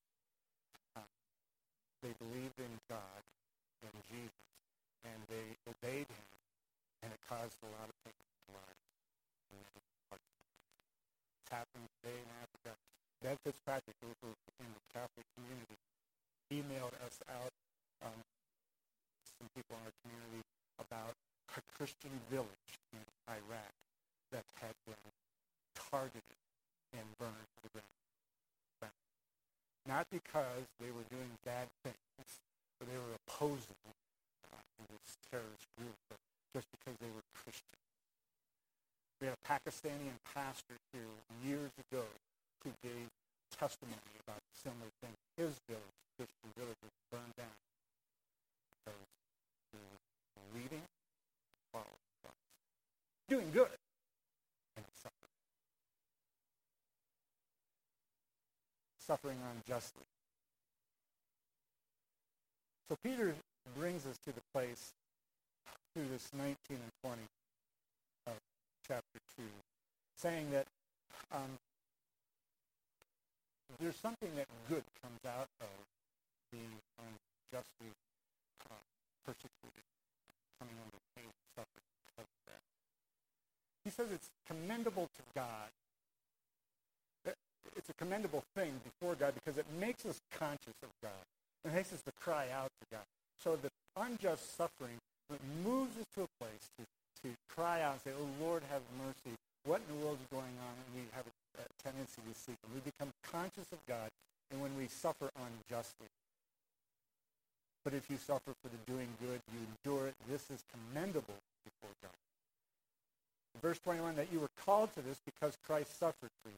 Uh, 0.99 1.07
they 2.03 2.11
believed 2.19 2.59
in 2.59 2.73
God 2.91 3.21
and 3.87 3.95
Jesus, 4.11 4.43
and 5.07 5.17
they 5.31 5.55
obeyed 5.69 6.09
him, 6.11 6.27
and 7.05 7.09
it 7.13 7.21
caused 7.29 7.55
a 7.63 7.71
lot 7.71 7.87
of 7.87 7.95
pain 8.03 8.17
in 8.19 8.57
lives. 8.57 8.83
It's 10.11 11.51
happening 11.51 11.87
today 12.03 12.19
in 12.19 12.29
Ben 13.21 13.37
Fitzpatrick, 13.45 13.93
who 14.01 14.09
was 14.25 14.33
in 14.57 14.65
the 14.65 14.85
Catholic 14.89 15.25
community, 15.37 15.77
emailed 16.49 16.97
us 17.05 17.21
out 17.29 17.53
um, 18.01 18.17
some 19.37 19.45
people 19.53 19.77
in 19.77 19.85
our 19.85 19.95
community 20.01 20.41
about 20.81 21.13
a 21.53 21.61
Christian 21.77 22.09
village 22.33 22.69
in 22.93 23.05
Iraq 23.29 23.73
that 24.33 24.41
had 24.57 24.73
been 24.89 25.05
targeted 25.77 26.41
and 26.97 27.05
burned 27.21 27.45
to 27.61 27.69
the 27.69 27.69
ground. 28.81 28.97
Not 29.85 30.09
because 30.09 30.65
they 30.81 30.89
were 30.89 31.05
doing 31.13 31.29
bad 31.45 31.69
things 31.85 32.29
or 32.81 32.89
they 32.89 32.97
were 32.97 33.13
opposing 33.21 33.85
uh, 34.49 34.57
this 34.89 35.13
terrorist 35.29 35.69
group, 35.77 35.93
but 36.09 36.17
just 36.57 36.65
because 36.73 36.97
they 36.97 37.13
were 37.13 37.21
Christian. 37.37 37.77
We 39.21 39.29
had 39.29 39.37
a 39.37 39.43
Pakistani 39.45 40.09
pastor 40.33 40.73
here 40.89 41.13
years 41.45 41.69
ago 41.85 42.09
who 42.63 42.71
gave 42.83 43.07
testimony 43.57 44.15
about 44.25 44.39
similar 44.53 44.91
things. 45.01 45.17
His 45.37 45.53
village, 45.67 45.97
Christian 46.17 46.49
village, 46.57 46.77
was 46.81 46.91
burned 47.11 47.35
down 47.37 47.55
reading, 50.53 50.81
following 51.71 51.87
Christ. 52.21 52.37
Doing 53.29 53.51
good 53.51 53.69
and 54.75 54.85
suffering. 54.95 55.35
Suffering 58.99 59.37
unjustly. 59.55 60.03
So 62.89 62.97
Peter 63.03 63.33
brings 63.77 64.05
us 64.05 64.17
to 64.25 64.33
the 64.33 64.41
place 64.53 64.91
through 65.93 66.07
this 66.11 66.29
19 66.33 66.55
and 66.69 66.79
20 67.03 67.21
of 68.27 68.33
chapter 68.87 69.19
2, 69.37 69.43
saying 70.17 70.51
that 70.51 70.67
um, 71.31 71.57
there's 73.79 73.95
something 73.95 74.29
that 74.35 74.47
good 74.67 74.83
comes 75.01 75.21
out 75.25 75.47
of 75.61 75.75
being 76.51 76.75
unjustly 76.99 77.91
uh, 78.69 78.75
persecuted 79.25 79.85
coming 80.59 80.75
under 80.77 80.97
pain 81.15 81.25
and 81.25 81.47
suffering 81.55 81.89
because 82.05 82.29
of 82.29 82.41
that. 82.47 82.61
He 83.83 83.89
says 83.89 84.07
it's 84.13 84.29
commendable 84.45 85.07
to 85.15 85.23
God. 85.33 85.69
It's 87.77 87.89
a 87.89 87.93
commendable 87.93 88.43
thing 88.55 88.73
before 88.83 89.15
God 89.15 89.33
because 89.33 89.57
it 89.57 89.65
makes 89.79 90.05
us 90.05 90.19
conscious 90.31 90.75
of 90.83 90.89
God. 91.01 91.23
It 91.63 91.73
makes 91.73 91.93
us 91.93 92.01
to 92.01 92.11
cry 92.19 92.47
out 92.53 92.69
to 92.81 92.85
God. 92.91 93.05
So 93.39 93.55
the 93.55 93.69
unjust 93.95 94.57
suffering 94.57 94.97
moves 95.63 95.97
us 95.97 96.05
to 96.15 96.23
a 96.23 96.27
place 96.39 96.69
to, 96.77 96.83
to 97.23 97.35
cry 97.49 97.81
out 97.81 97.93
and 97.93 98.01
say, 98.01 98.11
oh, 98.19 98.43
Lord, 98.43 98.63
have 98.69 98.81
mercy. 98.97 99.37
What 99.65 99.81
in 99.87 99.95
the 99.95 100.05
world 100.05 100.17
is 100.21 100.27
going 100.31 100.55
on? 100.57 100.73
And 100.73 100.89
we 100.95 101.03
have 101.13 101.25
a, 101.25 101.61
a 101.61 101.65
tendency 101.83 102.21
to 102.21 102.33
seek 102.33 102.57
him. 102.61 102.73
We 102.73 102.81
become 102.81 103.13
conscious 103.31 103.69
of 103.71 103.79
God, 103.87 104.09
and 104.49 104.61
when 104.61 104.75
we 104.77 104.87
suffer 104.87 105.29
unjustly, 105.37 106.09
but 107.83 107.93
if 107.93 108.09
you 108.09 108.17
suffer 108.17 108.53
for 108.61 108.69
the 108.69 108.91
doing 108.91 109.07
good, 109.19 109.41
you 109.51 109.59
endure 109.59 110.07
it. 110.07 110.15
This 110.29 110.49
is 110.51 110.63
commendable 110.71 111.39
before 111.65 111.89
God. 112.01 112.11
Verse 113.61 113.79
21, 113.79 114.15
that 114.15 114.27
you 114.31 114.39
were 114.39 114.49
called 114.65 114.93
to 114.93 115.01
this 115.01 115.19
because 115.25 115.57
Christ 115.65 115.99
suffered 115.99 116.29
for 116.43 116.49
you. 116.49 116.55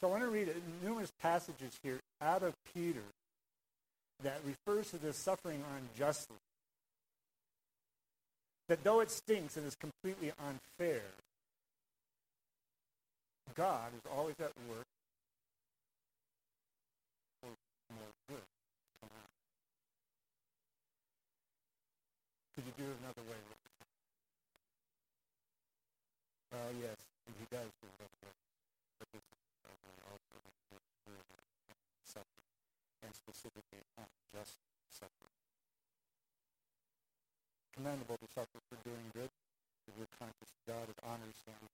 So 0.00 0.08
I 0.08 0.10
want 0.10 0.22
to 0.22 0.30
read 0.30 0.48
numerous 0.82 1.12
passages 1.20 1.78
here 1.82 2.00
out 2.22 2.42
of 2.42 2.54
Peter 2.74 3.02
that 4.22 4.40
refers 4.44 4.90
to 4.90 4.98
this 4.98 5.16
suffering 5.16 5.62
unjustly. 5.76 6.36
That 8.68 8.82
though 8.82 9.00
it 9.00 9.10
stinks 9.10 9.56
and 9.56 9.66
is 9.66 9.74
completely 9.74 10.32
unfair, 10.38 11.02
God 13.54 13.92
is 13.94 14.04
always 14.10 14.36
at 14.40 14.52
work 14.68 14.86
for 17.40 17.50
more 17.94 18.14
good. 18.28 18.46
Could 22.54 22.64
you 22.66 22.74
do 22.76 22.90
it 22.90 22.96
another 23.02 23.22
way? 23.24 23.38
Well, 26.52 26.74
yes, 26.82 26.98
he 27.38 27.46
does 27.50 27.70
do 27.80 27.86
it 27.86 28.10
is 29.14 29.22
and 33.02 33.14
specifically 33.16 33.80
unjust 33.96 34.60
suffering. 34.90 35.34
Commendable 37.74 38.18
to 38.18 38.28
suffer 38.34 38.60
for 38.68 38.76
doing 38.84 39.08
good, 39.14 39.30
if 39.88 39.94
we're 39.96 40.10
conscious 40.18 40.52
God, 40.66 40.90
it 40.90 40.98
honors 41.02 41.40
him. 41.46 41.69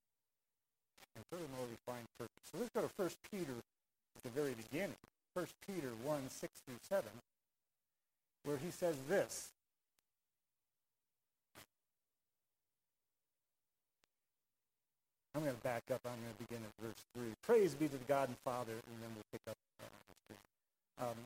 And 1.16 1.24
furthermore, 1.31 1.66
we 1.68 1.76
find 1.85 2.05
purpose. 2.18 2.44
So 2.52 2.59
let's 2.59 2.70
go 2.70 2.83
to 2.83 2.90
1 2.96 3.11
Peter 3.33 3.57
at 3.57 4.22
the 4.22 4.31
very 4.31 4.55
beginning. 4.55 4.96
1 5.35 5.46
Peter 5.66 5.90
1, 6.05 6.20
6 6.29 6.52
through 6.66 6.81
7, 6.88 7.05
where 8.44 8.57
he 8.57 8.70
says 8.70 8.96
this, 9.09 9.48
I'm 15.35 15.42
going 15.42 15.55
to 15.55 15.62
back 15.62 15.83
up. 15.92 16.00
I'm 16.07 16.16
going 16.16 16.33
to 16.38 16.44
begin 16.44 16.64
at 16.64 16.85
verse 16.85 17.05
3. 17.14 17.24
Praise 17.42 17.74
be 17.74 17.88
to 17.88 17.92
the 17.92 18.05
God 18.09 18.29
and 18.29 18.38
Father, 18.38 18.72
and 18.72 19.02
then 19.02 19.11
we'll 19.14 19.31
pick 19.33 19.42
up 19.48 19.57
um, 20.98 21.16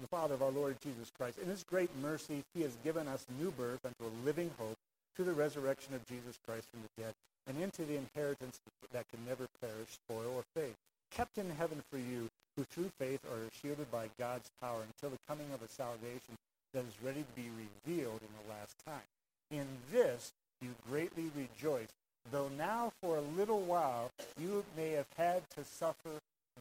the 0.00 0.06
Father 0.06 0.34
of 0.34 0.42
our 0.42 0.52
Lord 0.52 0.76
Jesus 0.84 1.10
Christ. 1.18 1.38
In 1.38 1.48
his 1.48 1.64
great 1.64 1.90
mercy, 2.00 2.44
he 2.54 2.62
has 2.62 2.76
given 2.84 3.08
us 3.08 3.26
new 3.40 3.50
birth 3.50 3.80
unto 3.84 4.04
a 4.04 4.12
living 4.24 4.50
hope 4.56 4.76
to 5.20 5.24
the 5.24 5.32
resurrection 5.34 5.92
of 5.92 6.06
Jesus 6.06 6.38
Christ 6.46 6.64
from 6.72 6.80
the 6.80 7.02
dead, 7.02 7.12
and 7.46 7.62
into 7.62 7.84
the 7.84 7.98
inheritance 7.98 8.58
that 8.90 9.04
can 9.10 9.20
never 9.28 9.44
perish, 9.60 9.98
spoil, 10.08 10.32
or 10.34 10.42
fade, 10.54 10.72
kept 11.10 11.36
in 11.36 11.50
heaven 11.50 11.82
for 11.90 11.98
you, 11.98 12.26
who 12.56 12.64
through 12.64 12.90
faith 12.98 13.20
are 13.26 13.52
shielded 13.60 13.90
by 13.92 14.08
God's 14.18 14.48
power 14.62 14.80
until 14.80 15.10
the 15.10 15.20
coming 15.28 15.52
of 15.52 15.60
a 15.60 15.68
salvation 15.68 16.40
that 16.72 16.84
is 16.86 17.04
ready 17.04 17.20
to 17.20 17.36
be 17.36 17.50
revealed 17.50 18.20
in 18.22 18.32
the 18.40 18.48
last 18.48 18.74
time. 18.86 19.04
In 19.50 19.66
this 19.92 20.32
you 20.62 20.70
greatly 20.88 21.30
rejoice, 21.36 21.88
though 22.32 22.48
now 22.56 22.90
for 23.02 23.18
a 23.18 23.36
little 23.36 23.60
while 23.60 24.10
you 24.40 24.64
may 24.74 24.92
have 24.92 25.08
had 25.18 25.42
to 25.56 25.64
suffer 25.64 26.16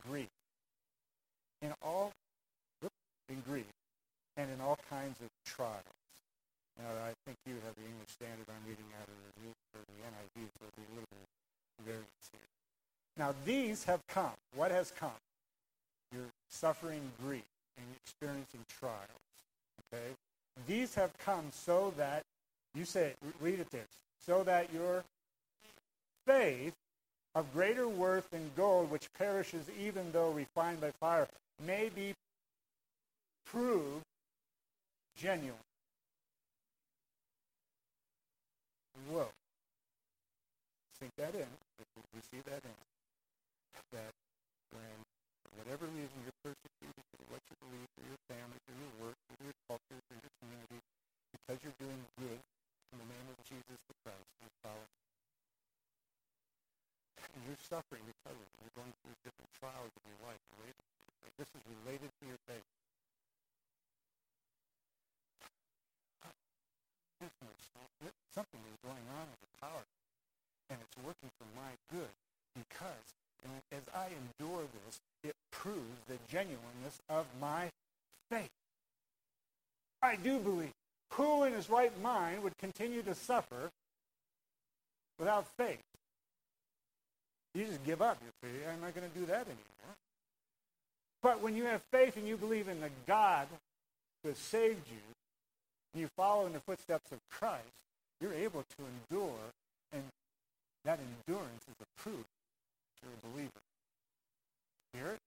grief. 0.05 0.27
In 1.61 1.73
all 1.81 2.11
in 3.29 3.41
grief 3.47 3.71
and 4.35 4.49
in 4.51 4.59
all 4.59 4.79
kinds 4.89 5.21
of 5.21 5.27
trials 5.45 5.98
now, 6.79 6.95
I 7.03 7.11
think 7.25 7.37
you 7.45 7.55
have 7.65 7.75
the 7.75 7.83
English 7.83 8.09
standard. 8.09 8.47
I'm 8.47 8.63
reading 8.67 8.87
out 8.95 9.07
of 9.07 9.17
the, 9.35 9.51
the 9.75 9.99
NIV, 10.07 10.47
so 10.47 10.63
there'll 10.63 10.79
be 10.79 10.87
a 10.87 10.95
little 10.95 11.19
variance 11.85 12.29
here. 12.31 12.47
Now, 13.17 13.35
these 13.45 13.83
have 13.83 13.99
come. 14.07 14.37
What 14.55 14.71
has 14.71 14.91
come? 14.91 15.19
You're 16.13 16.31
suffering 16.49 17.01
grief 17.21 17.43
and 17.77 17.85
experiencing 18.03 18.61
trials. 18.79 19.27
Okay? 19.91 20.15
These 20.67 20.95
have 20.95 21.11
come 21.19 21.47
so 21.51 21.93
that, 21.97 22.23
you 22.73 22.85
say, 22.85 23.13
read 23.41 23.59
it 23.59 23.69
there, 23.71 23.87
so 24.25 24.43
that 24.43 24.71
your 24.73 25.03
faith 26.25 26.73
of 27.35 27.51
greater 27.53 27.87
worth 27.87 28.29
than 28.31 28.51
gold, 28.55 28.89
which 28.89 29.11
perishes 29.17 29.65
even 29.79 30.11
though 30.11 30.31
refined 30.31 30.79
by 30.79 30.91
fire, 30.99 31.27
may 31.65 31.89
be 31.93 32.13
proved 33.45 34.03
genuine 35.17 35.55
Whoa. 39.07 39.31
Sink 40.99 41.15
that 41.15 41.31
in. 41.35 41.47
Receive 42.11 42.43
that 42.51 42.59
in. 42.67 42.75
That 43.95 44.11
when, 44.75 44.97
for 45.47 45.63
whatever 45.63 45.87
reason, 45.95 46.19
you're 46.21 46.41
persecuted 46.43 47.03
for 47.15 47.23
what 47.31 47.41
you 47.47 47.55
believe, 47.63 47.87
for 47.95 48.03
your 48.03 48.19
family, 48.27 48.59
for 48.67 48.75
your 48.75 48.91
work, 48.99 49.17
for 49.31 49.37
your 49.39 49.55
culture, 49.71 49.99
for 50.11 50.15
your 50.19 50.33
community, 50.43 50.83
because 51.31 51.57
you're 51.63 51.79
doing 51.79 52.03
good 52.19 52.39
in 52.91 52.95
the 52.99 53.07
name 53.07 53.27
of 53.31 53.37
Jesus 53.47 53.79
the 53.87 53.95
Christ, 54.03 54.29
you're. 54.43 54.83
And 57.33 57.41
you're 57.45 57.61
suffering 57.61 58.03
because 58.03 58.35
of 58.35 58.43
it. 58.43 58.57
You're 58.59 58.77
going 58.83 58.93
through 58.99 59.15
different 59.23 59.51
trials 59.55 59.93
in 59.95 60.03
your 60.11 60.21
life. 60.27 60.41
This 61.39 61.47
is 61.55 61.63
related 61.85 62.11
to 62.19 62.23
your 62.27 62.41
faith. 62.49 62.67
Something 68.35 68.59
is 68.67 68.77
going 68.83 69.07
on 69.15 69.25
with 69.31 69.41
the 69.43 69.51
power, 69.59 69.83
and 70.71 70.79
it's 70.83 70.97
working 71.03 71.31
for 71.39 71.47
my 71.55 71.71
good 71.91 72.11
because 72.55 73.07
as 73.71 73.83
I 73.95 74.11
endure 74.11 74.67
this, 74.67 74.99
it 75.23 75.35
proves 75.51 75.99
the 76.07 76.18
genuineness 76.31 76.99
of 77.09 77.25
my 77.39 77.69
faith. 78.29 78.49
I 80.01 80.15
do 80.15 80.39
believe. 80.39 80.71
Who 81.13 81.43
in 81.43 81.53
his 81.53 81.69
right 81.69 81.91
mind 82.01 82.43
would 82.43 82.57
continue 82.57 83.01
to 83.03 83.15
suffer 83.15 83.71
without 85.17 85.47
faith? 85.57 85.79
You 87.55 87.65
just 87.65 87.83
give 87.83 88.01
up. 88.01 88.19
You 88.21 88.29
say, 88.43 88.55
I'm 88.71 88.81
not 88.81 88.95
going 88.95 89.09
to 89.09 89.19
do 89.19 89.25
that 89.25 89.45
anymore. 89.47 89.95
But 91.21 91.41
when 91.41 91.55
you 91.55 91.65
have 91.65 91.81
faith 91.91 92.15
and 92.15 92.27
you 92.27 92.37
believe 92.37 92.67
in 92.67 92.79
the 92.79 92.91
God 93.07 93.47
who 94.23 94.29
has 94.29 94.37
saved 94.37 94.87
you, 94.89 95.01
and 95.93 96.01
you 96.01 96.09
follow 96.15 96.45
in 96.45 96.53
the 96.53 96.59
footsteps 96.59 97.11
of 97.11 97.17
Christ, 97.31 97.63
you're 98.21 98.33
able 98.33 98.63
to 98.77 98.83
endure, 98.85 99.39
and 99.91 100.03
that 100.85 100.99
endurance 101.27 101.63
is 101.67 101.75
a 101.81 102.01
proof 102.01 102.25
you're 103.01 103.11
a 103.11 103.33
believer. 103.33 103.61
Hear 104.93 105.07
it? 105.13 105.19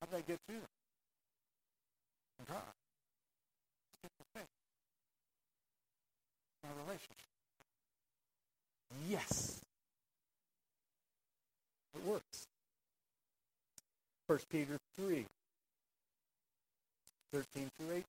How 0.00 0.06
did 0.06 0.16
I 0.16 0.22
get 0.22 0.38
through 0.46 0.60
that? 0.60 2.48
God. 2.48 2.58
The 4.02 4.08
faith. 4.34 4.46
My 6.64 6.70
relationship. 6.84 7.16
Yes. 9.08 9.60
It 11.94 12.06
works. 12.06 12.46
1 14.26 14.38
Peter 14.50 14.78
3, 14.96 15.26
13 17.32 17.70
through 17.78 17.90
18. 17.90 18.04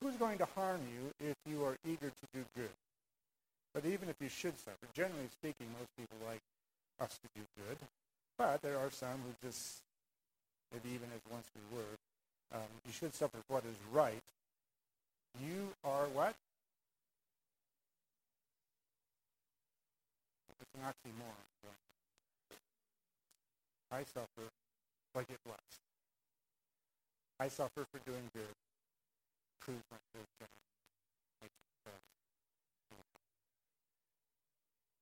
Who's 0.00 0.16
going 0.16 0.38
to 0.38 0.46
harm 0.54 0.80
you 0.94 1.28
if 1.28 1.36
you 1.46 1.64
are 1.64 1.76
eager 1.84 2.08
to 2.08 2.26
do 2.32 2.44
good? 2.56 2.70
But 3.74 3.84
even 3.84 4.08
if 4.08 4.16
you 4.20 4.28
should 4.28 4.58
suffer, 4.58 4.86
generally 4.94 5.28
speaking, 5.30 5.66
most 5.78 5.88
people 5.96 6.16
like 6.26 6.40
us 7.00 7.18
to 7.18 7.28
do 7.34 7.42
good. 7.56 7.78
But 8.36 8.62
there 8.62 8.78
are 8.78 8.90
some 8.90 9.20
who 9.22 9.46
just, 9.46 9.78
maybe 10.72 10.94
even 10.94 11.08
as 11.14 11.20
once 11.30 11.46
we 11.54 11.76
were, 11.76 11.94
um, 12.52 12.68
you 12.86 12.92
should 12.92 13.14
suffer 13.14 13.38
what 13.48 13.64
is 13.64 13.76
right. 13.92 14.22
You 15.40 15.68
are 15.84 16.06
what? 16.08 16.34
It's 20.60 20.74
an 20.74 20.82
oxymoron. 20.82 21.72
I 23.92 24.04
suffer, 24.04 24.46
but 25.14 25.26
get 25.28 25.38
blessed. 25.44 25.82
I 27.40 27.48
suffer 27.48 27.84
for 27.90 27.98
doing 28.04 28.30
good 28.34 28.54
proves 29.60 29.84
my 29.92 30.00
faith 30.16 30.48
makes 31.44 31.52
it 31.52 31.78
better. 31.84 32.00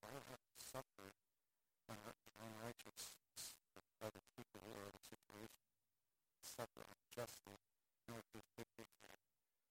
I 0.02 0.10
don't 0.10 0.28
have 0.28 0.42
to 0.42 0.58
suffer 0.60 1.06
unrighteous 1.88 3.14
for 3.72 3.82
other 4.02 4.22
people 4.34 4.60
or 4.74 4.82
other 4.90 5.02
situations. 5.06 6.47
Suffer 6.58 6.82
unjustly. 6.82 7.54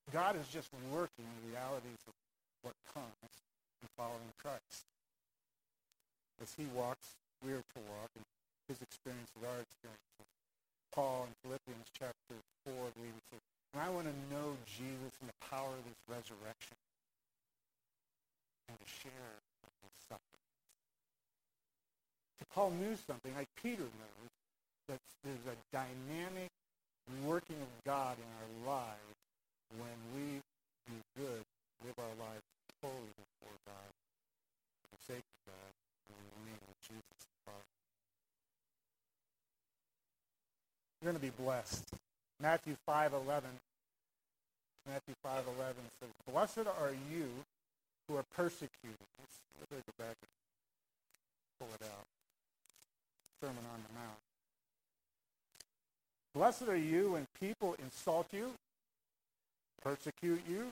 God 0.08 0.36
is 0.40 0.48
just 0.48 0.72
working 0.88 1.28
the 1.28 1.52
realities 1.52 2.00
of 2.08 2.14
what 2.62 2.72
comes 2.96 3.28
in 3.82 3.88
following 3.92 4.32
Christ. 4.40 4.88
As 6.40 6.54
he 6.56 6.64
walks, 6.72 7.12
we 7.44 7.52
are 7.52 7.60
to 7.60 7.80
walk, 7.92 8.08
and 8.16 8.24
his 8.72 8.80
experience 8.80 9.28
is 9.36 9.44
our 9.44 9.60
experience. 9.60 10.08
Paul 10.96 11.28
in 11.28 11.34
Philippians 11.44 11.92
chapter 11.92 12.40
4, 12.64 12.72
I 12.72 12.90
believe 12.96 13.12
and 13.74 13.82
I 13.82 13.90
want 13.90 14.08
to 14.08 14.34
know 14.34 14.56
Jesus 14.64 15.12
and 15.20 15.28
the 15.28 15.40
power 15.44 15.68
of 15.68 15.84
his 15.84 16.00
resurrection 16.08 16.76
and 18.68 18.78
to 18.80 18.88
share 18.88 19.36
his 19.84 19.92
suffering. 20.08 20.48
So 22.40 22.44
Paul 22.54 22.70
knew 22.80 22.96
something, 23.06 23.34
like 23.36 23.48
Peter 23.60 23.84
knows, 23.84 24.32
that 24.88 25.00
there's 25.22 25.46
a 25.46 25.56
dynamic 25.70 26.48
working 27.24 27.56
of 27.56 27.72
God 27.84 28.16
in 28.16 28.30
our 28.40 28.74
lives 28.74 29.16
when 29.76 29.96
we 30.14 30.40
do 30.86 30.96
good, 31.16 31.42
live 31.84 31.98
our 31.98 32.16
lives 32.18 32.42
fully 32.80 33.12
before 33.16 33.56
God, 33.66 33.90
for 34.88 35.12
sake 35.12 35.24
of 35.24 35.52
God, 35.52 35.70
in 36.08 36.14
the 36.16 36.50
name 36.50 36.62
of 36.62 36.76
Jesus 36.82 37.20
Father. 37.44 37.68
You're 41.00 41.12
going 41.12 41.20
to 41.20 41.26
be 41.26 41.42
blessed. 41.42 41.84
Matthew 42.40 42.76
5.11. 42.88 43.42
Matthew 44.86 45.14
5.11 45.24 45.44
says, 46.00 46.10
Blessed 46.32 46.66
are 46.80 46.94
you 47.10 47.28
who 48.08 48.16
are 48.16 48.24
persecuted. 48.34 49.04
Let's, 49.20 49.38
let's 49.60 49.82
go 49.84 49.92
back 49.98 50.16
and 50.16 50.30
pull 51.60 51.68
it 51.74 51.84
out. 51.84 52.06
Sermon 53.40 53.64
on 53.72 53.82
the 53.86 53.92
Mount. 53.94 54.27
Blessed 56.34 56.68
are 56.68 56.76
you 56.76 57.12
when 57.12 57.26
people 57.40 57.74
insult 57.82 58.26
you, 58.32 58.52
persecute 59.82 60.42
you, 60.48 60.66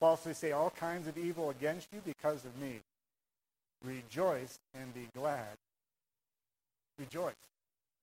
falsely 0.00 0.34
say 0.34 0.52
all 0.52 0.70
kinds 0.70 1.08
of 1.08 1.16
evil 1.16 1.50
against 1.50 1.88
you 1.92 2.00
because 2.04 2.44
of 2.44 2.58
me. 2.60 2.80
Rejoice 3.84 4.58
and 4.74 4.92
be 4.94 5.08
glad. 5.16 5.56
Rejoice 6.98 7.34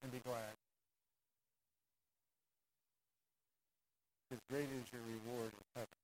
and 0.04 0.12
be 0.12 0.20
glad. 0.26 0.54
because 4.32 4.48
great 4.48 4.72
is 4.80 4.88
your 4.96 5.04
reward 5.04 5.52
in 5.52 5.66
heaven. 5.76 6.00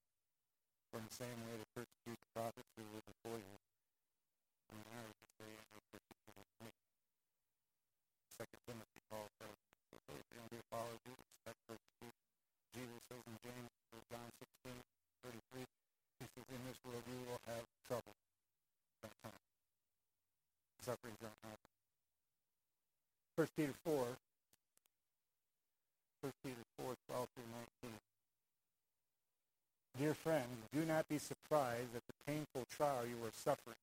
In 1.00 1.04
the 1.08 1.16
same 1.16 1.40
way 1.48 1.56
the 1.56 1.70
persecute 1.72 2.07
1 23.38 23.48
Peter 23.56 23.74
4. 23.86 23.94
1 26.22 26.32
Peter 26.44 26.56
4, 26.82 26.96
12 27.08 27.28
through 27.36 27.44
19. 27.84 28.00
Dear 30.00 30.16
friends, 30.16 30.58
do 30.74 30.84
not 30.84 31.08
be 31.08 31.20
surprised 31.20 31.96
at 31.96 32.02
the 32.08 32.16
painful 32.26 32.64
trial 32.76 33.06
you 33.06 33.24
are 33.24 33.32
suffering, 33.32 33.78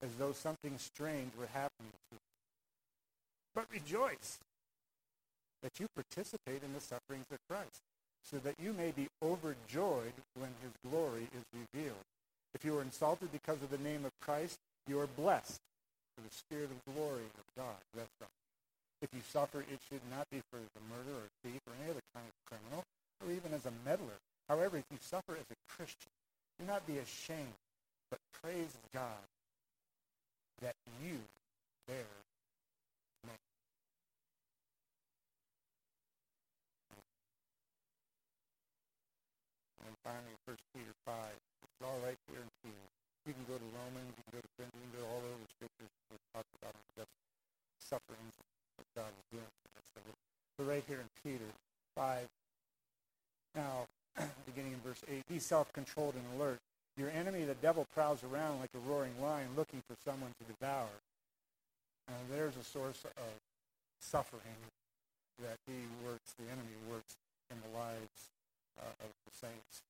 as 0.00 0.10
though 0.16 0.30
something 0.30 0.78
strange 0.78 1.32
were 1.36 1.48
happening 1.52 1.90
to 1.90 2.14
you. 2.14 2.18
But 3.52 3.66
rejoice 3.72 4.38
that 5.64 5.80
you 5.80 5.88
participate 5.96 6.62
in 6.62 6.72
the 6.72 6.80
sufferings 6.80 7.26
of 7.32 7.38
Christ, 7.50 7.82
so 8.22 8.38
that 8.38 8.54
you 8.62 8.72
may 8.72 8.92
be 8.92 9.08
overjoyed 9.20 10.14
when 10.38 10.50
his 10.62 10.70
glory 10.88 11.26
is 11.34 11.44
revealed. 11.52 12.06
If 12.54 12.64
you 12.64 12.78
are 12.78 12.82
insulted 12.82 13.32
because 13.32 13.60
of 13.60 13.70
the 13.70 13.78
name 13.78 14.04
of 14.04 14.12
Christ, 14.20 14.56
you 14.86 15.00
are 15.00 15.08
blessed, 15.08 15.60
for 16.14 16.22
the 16.22 16.32
Spirit 16.32 16.70
of 16.70 16.94
glory 16.94 17.26
of 17.36 17.44
God 17.56 17.82
rests 17.96 18.22
on 18.22 18.28
if 19.04 19.12
you 19.12 19.20
suffer, 19.20 19.60
it 19.60 19.80
should 19.92 20.00
not 20.08 20.24
be 20.32 20.40
for 20.48 20.56
the 20.56 20.82
murder 20.88 21.12
or 21.12 21.28
thief 21.44 21.60
or 21.68 21.76
any 21.76 21.92
other 21.92 22.00
kind 22.16 22.24
of 22.24 22.32
criminal, 22.48 22.80
or 23.20 23.28
even 23.30 23.52
as 23.52 23.68
a 23.68 23.72
meddler 23.84 24.16
However, 24.48 24.76
if 24.76 24.84
you 24.92 24.98
suffer 25.00 25.32
as 25.32 25.48
a 25.48 25.56
Christian, 25.72 26.12
do 26.58 26.66
not 26.66 26.86
be 26.86 26.98
ashamed, 26.98 27.56
but 28.10 28.20
praise 28.42 28.76
God 28.92 29.24
that 30.60 30.76
you 31.00 31.16
bear. 31.88 32.04
And 39.84 39.96
finally, 40.04 40.36
1 40.44 40.56
Peter 40.76 40.92
5. 41.04 41.16
It's 41.28 41.84
all 41.84 42.00
right 42.04 42.16
here 42.28 42.40
in 42.40 42.48
Peter. 42.64 42.84
You 43.24 43.32
can 43.32 43.44
go 43.48 43.56
to 43.56 43.68
Romans, 43.80 44.12
you 44.16 44.24
can 44.28 44.32
go 44.36 44.40
to 44.44 44.50
Corinthians, 44.56 44.84
you 44.84 44.92
can 44.92 45.00
go 45.00 45.08
all 45.08 45.24
over 45.24 45.40
the 45.40 45.50
scriptures 45.56 45.92
talk 46.32 46.44
about 46.60 46.74
just 46.96 47.12
Right 50.66 50.84
here 50.88 51.00
in 51.00 51.30
Peter 51.30 51.44
5, 51.94 52.26
now, 53.54 53.86
beginning 54.46 54.72
in 54.72 54.80
verse 54.80 55.02
8, 55.10 55.22
be 55.28 55.38
self-controlled 55.38 56.14
and 56.14 56.40
alert. 56.40 56.58
Your 56.96 57.10
enemy, 57.10 57.44
the 57.44 57.54
devil, 57.54 57.86
prowls 57.94 58.24
around 58.24 58.60
like 58.60 58.70
a 58.74 58.88
roaring 58.88 59.12
lion 59.20 59.48
looking 59.56 59.82
for 59.86 59.94
someone 60.04 60.30
to 60.38 60.44
devour. 60.52 60.88
And 62.08 62.16
there's 62.30 62.56
a 62.56 62.64
source 62.64 63.04
of 63.04 63.32
suffering 64.00 64.56
that 65.42 65.58
he 65.66 65.74
works, 66.06 66.32
the 66.38 66.46
enemy 66.46 66.76
works 66.90 67.14
in 67.50 67.58
the 67.60 67.78
lives 67.78 68.30
uh, 68.80 69.04
of 69.04 69.10
the 69.26 69.36
saints 69.36 69.82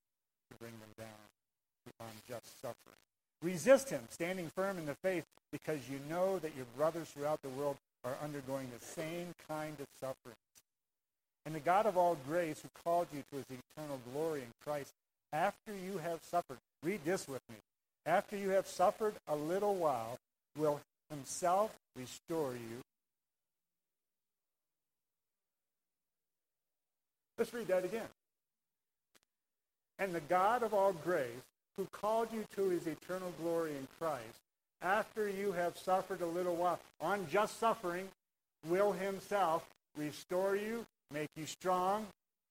to 0.50 0.56
bring 0.58 0.72
them 0.72 1.06
down 1.06 1.24
to 1.86 1.90
unjust 2.02 2.60
suffering. 2.60 2.98
Resist 3.42 3.90
him, 3.90 4.00
standing 4.10 4.48
firm 4.48 4.78
in 4.78 4.86
the 4.86 4.94
faith, 4.94 5.24
because 5.52 5.88
you 5.88 6.00
know 6.08 6.38
that 6.40 6.56
your 6.56 6.66
brothers 6.76 7.10
throughout 7.10 7.42
the 7.42 7.48
world 7.50 7.76
are 8.04 8.16
undergoing 8.22 8.70
the 8.76 8.84
same 8.84 9.34
kind 9.48 9.76
of 9.78 9.86
suffering. 10.00 10.36
And 11.46 11.54
the 11.54 11.60
God 11.60 11.86
of 11.86 11.96
all 11.96 12.16
grace, 12.26 12.60
who 12.62 12.68
called 12.84 13.06
you 13.12 13.22
to 13.30 13.36
his 13.36 13.58
eternal 13.76 14.00
glory 14.12 14.40
in 14.40 14.48
Christ, 14.64 14.92
after 15.32 15.74
you 15.74 15.98
have 15.98 16.20
suffered, 16.22 16.58
read 16.82 17.00
this 17.04 17.28
with 17.28 17.42
me, 17.50 17.56
after 18.06 18.36
you 18.36 18.50
have 18.50 18.66
suffered 18.66 19.14
a 19.28 19.36
little 19.36 19.74
while, 19.74 20.18
will 20.56 20.80
himself 21.10 21.74
restore 21.96 22.52
you. 22.52 22.80
Let's 27.36 27.52
read 27.52 27.66
that 27.68 27.84
again. 27.84 28.08
And 29.98 30.14
the 30.14 30.20
God 30.20 30.62
of 30.62 30.72
all 30.72 30.92
grace, 30.92 31.28
who 31.76 31.86
called 31.92 32.28
you 32.32 32.44
to 32.56 32.68
his 32.68 32.86
eternal 32.86 33.32
glory 33.40 33.72
in 33.72 33.88
Christ, 33.98 34.38
after 34.82 35.28
you 35.28 35.52
have 35.52 35.76
suffered 35.76 36.20
a 36.20 36.26
little 36.26 36.54
while, 36.54 36.78
on 37.00 37.26
just 37.30 37.58
suffering, 37.58 38.08
will 38.68 38.92
himself 38.92 39.64
restore 39.96 40.56
you, 40.56 40.86
make 41.14 41.30
you 41.36 41.46
strong, 41.46 42.08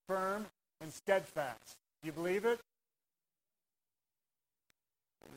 firm, 0.07 0.47
and 0.79 0.91
steadfast. 0.91 1.75
Do 2.01 2.07
you 2.07 2.13
believe 2.13 2.45
it? 2.45 2.59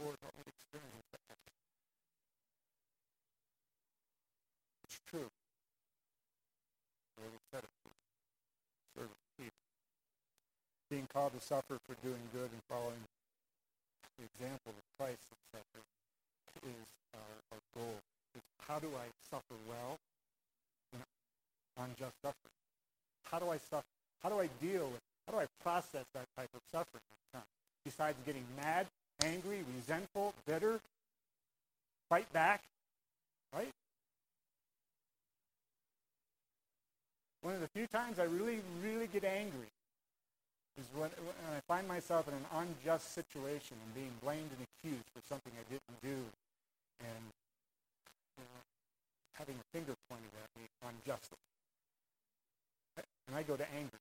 Lord, 0.01 0.17
me 0.23 0.45
experience 0.47 1.07
that. 1.12 1.37
It's 4.85 5.01
true. 5.11 5.29
Lord. 7.19 7.33
Being 10.89 11.09
called 11.12 11.35
to 11.35 11.41
suffer 11.45 11.79
for 11.85 11.97
doing 12.07 12.23
good 12.33 12.49
and 12.53 12.62
following 12.71 13.03
the 14.19 14.25
example 14.25 14.71
of 14.71 14.85
Christ 14.97 15.19
suffered 15.51 15.83
is 16.62 16.87
our, 17.12 17.35
our 17.53 17.59
goal. 17.75 17.99
Is 18.37 18.43
how 18.69 18.79
do 18.79 18.95
I 18.95 19.11
suffer 19.29 19.57
well 19.69 19.99
unjust 21.77 22.15
suffering? 22.23 22.65
How 23.31 23.39
do 23.39 23.51
I 23.51 23.59
suffer? 23.59 23.85
How 24.23 24.29
do 24.29 24.41
I 24.41 24.49
deal 24.61 24.89
with? 24.89 25.01
How 25.27 25.35
do 25.35 25.39
I 25.41 25.47
process 25.62 26.05
that 26.15 26.27
type 26.37 26.51
of 26.55 26.61
suffering? 26.71 27.03
Besides 27.85 28.17
getting 28.27 28.45
mad, 28.57 28.87
angry, 29.21 29.65
resentful, 29.77 30.35
bitter, 30.47 30.81
fight 32.09 32.33
back, 32.33 32.62
right? 33.55 33.71
One 37.43 37.55
of 37.55 37.61
the 37.61 37.69
few 37.69 37.87
times 37.87 38.19
I 38.19 38.25
really, 38.25 38.61
really 38.83 39.07
get 39.07 39.23
angry 39.23 39.71
is 40.79 40.87
when, 40.95 41.11
when 41.11 41.57
I 41.57 41.61
find 41.69 41.87
myself 41.87 42.27
in 42.29 42.35
an 42.35 42.45
unjust 42.53 43.15
situation 43.15 43.77
and 43.85 43.95
being 43.95 44.12
blamed 44.23 44.51
and 44.51 44.67
accused 44.67 45.07
for 45.15 45.23
something 45.29 45.53
I 45.55 45.65
didn't 45.71 46.03
do 46.03 46.27
and 47.01 47.23
you 48.37 48.45
know, 48.45 48.61
having 49.35 49.55
a 49.55 49.67
finger 49.73 49.95
pointed 50.11 50.31
at 50.43 50.61
me 50.61 50.67
unjustly. 50.83 51.39
I 53.37 53.42
go 53.42 53.53
to 53.53 53.68
anger, 53.77 54.01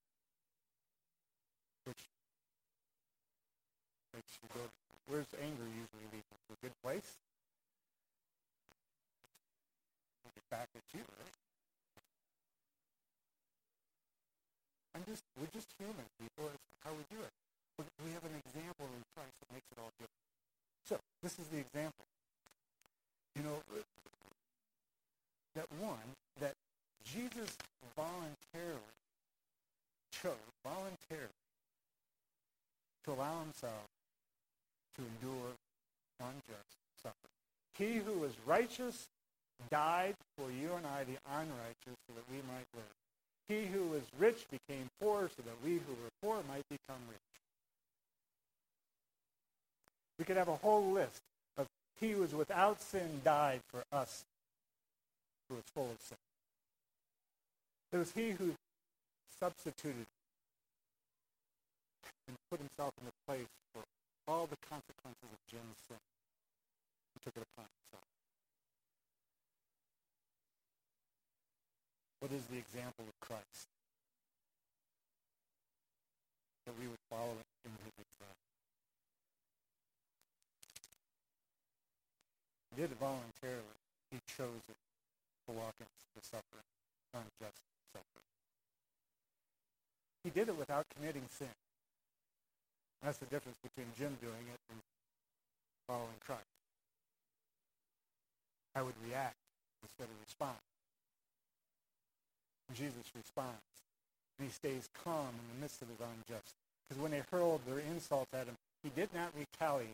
which 1.84 2.00
makes 4.16 4.32
you 4.40 4.48
go, 4.56 4.64
where's 5.12 5.28
anger 5.44 5.68
usually 5.68 6.08
lead? 6.16 6.24
A 6.24 6.56
good 6.64 6.72
place? 6.82 7.20
Back 10.50 10.70
at 10.72 10.88
you, 10.94 11.04
right? 11.04 11.36
I'm 14.96 15.04
just, 15.04 15.24
we're 15.36 15.52
just 15.52 15.68
human 15.78 16.08
people. 16.16 16.48
It's 16.54 16.64
how 16.86 16.92
we 16.96 17.04
do 17.12 17.20
it. 17.20 17.34
We 18.06 18.16
have 18.16 18.24
an 18.24 18.40
example 18.40 18.88
in 18.88 19.04
Christ 19.12 19.36
that 19.44 19.52
makes 19.52 19.68
it 19.68 19.78
all 19.84 19.92
different. 20.00 20.24
So, 20.88 20.96
this 21.22 21.36
is 21.44 21.48
the 21.52 21.60
example. 21.60 22.06
You 23.36 23.44
know, 23.44 23.60
that 25.56 25.68
one, 25.82 26.16
that 26.40 26.54
Jesus 27.04 27.52
voluntarily 27.98 28.96
chose, 30.22 30.48
voluntarily, 30.64 31.42
to 33.62 33.68
to 34.96 35.02
endure 35.02 35.52
unjust 36.20 36.76
suffering. 37.02 37.36
He 37.78 38.00
who 38.00 38.20
was 38.20 38.32
righteous 38.46 39.08
died 39.70 40.16
for 40.38 40.50
you 40.52 40.74
and 40.74 40.86
I, 40.86 41.04
the 41.04 41.18
unrighteous, 41.30 42.00
so 42.08 42.14
that 42.16 42.24
we 42.32 42.38
might 42.48 42.68
live. 42.74 42.84
He 43.48 43.66
who 43.68 43.88
was 43.88 44.02
rich 44.18 44.46
became 44.50 44.90
poor 45.00 45.30
so 45.36 45.44
that 45.44 45.56
we 45.64 45.74
who 45.74 45.92
were 46.02 46.10
poor 46.22 46.38
might 46.48 46.68
become 46.70 47.02
rich. 47.10 47.20
We 50.18 50.26
could 50.26 50.38
have 50.38 50.48
a 50.48 50.56
whole 50.56 50.92
list 50.92 51.22
of 51.58 51.68
he 52.00 52.12
who 52.12 52.22
was 52.22 52.34
without 52.34 52.82
sin 52.82 53.22
died 53.24 53.60
for 53.70 53.84
us 53.92 54.24
who 55.50 55.56
was 55.56 55.64
full 55.74 55.92
of 55.92 56.02
sin. 56.02 56.18
It 57.92 57.98
was 57.98 58.12
he 58.12 58.32
who 58.32 58.54
substituted 59.40 60.06
put 62.50 62.60
himself 62.60 62.94
in 63.02 63.06
the 63.06 63.18
place 63.26 63.52
for 63.74 63.82
all 64.28 64.48
the 64.48 64.60
consequences 64.70 65.30
of 65.30 65.40
Jim's 65.50 65.80
sin. 65.88 66.02
He 67.14 67.20
took 67.24 67.36
it 67.38 67.44
upon 67.54 67.66
himself. 67.66 68.10
What 72.20 72.32
is 72.32 72.46
the 72.46 72.58
example 72.58 73.06
of 73.08 73.16
Christ? 73.22 73.70
That 76.66 76.74
we 76.80 76.88
would 76.88 77.02
follow 77.10 77.38
in 77.64 77.72
his 77.86 77.94
example. 78.02 78.50
He 82.74 82.82
did 82.82 82.92
it 82.92 82.98
voluntarily. 83.00 83.80
He 84.12 84.18
chose 84.26 84.64
it 84.68 84.80
to 85.48 85.52
walk 85.54 85.76
into 85.80 86.06
the 86.16 86.24
suffering, 86.26 86.68
unjust 87.14 87.62
suffering. 87.94 88.30
He 90.24 90.30
did 90.32 90.50
it 90.50 90.58
without 90.58 90.86
committing 90.96 91.30
sin. 91.30 91.54
That's 93.04 93.18
the 93.18 93.26
difference 93.26 93.58
between 93.62 93.88
Jim 93.98 94.18
doing 94.22 94.46
it 94.52 94.60
and 94.72 94.80
following 95.88 96.20
Christ. 96.26 96.42
I 98.76 98.82
would 98.82 98.96
react 99.08 99.36
instead 99.84 100.06
of 100.06 100.18
respond. 100.26 100.58
Jesus 102.74 103.06
responds. 103.16 103.62
And 104.38 104.48
he 104.48 104.54
stays 104.54 104.90
calm 105.04 105.30
in 105.30 105.56
the 105.56 105.62
midst 105.62 105.82
of 105.82 105.88
his 105.88 106.00
unjust. 106.00 106.54
Because 106.88 107.02
when 107.02 107.12
they 107.12 107.22
hurled 107.32 107.62
their 107.68 107.80
insults 107.80 108.34
at 108.34 108.48
him, 108.48 108.56
he 108.84 108.90
did 108.90 109.10
not 109.14 109.32
retaliate. 109.38 109.90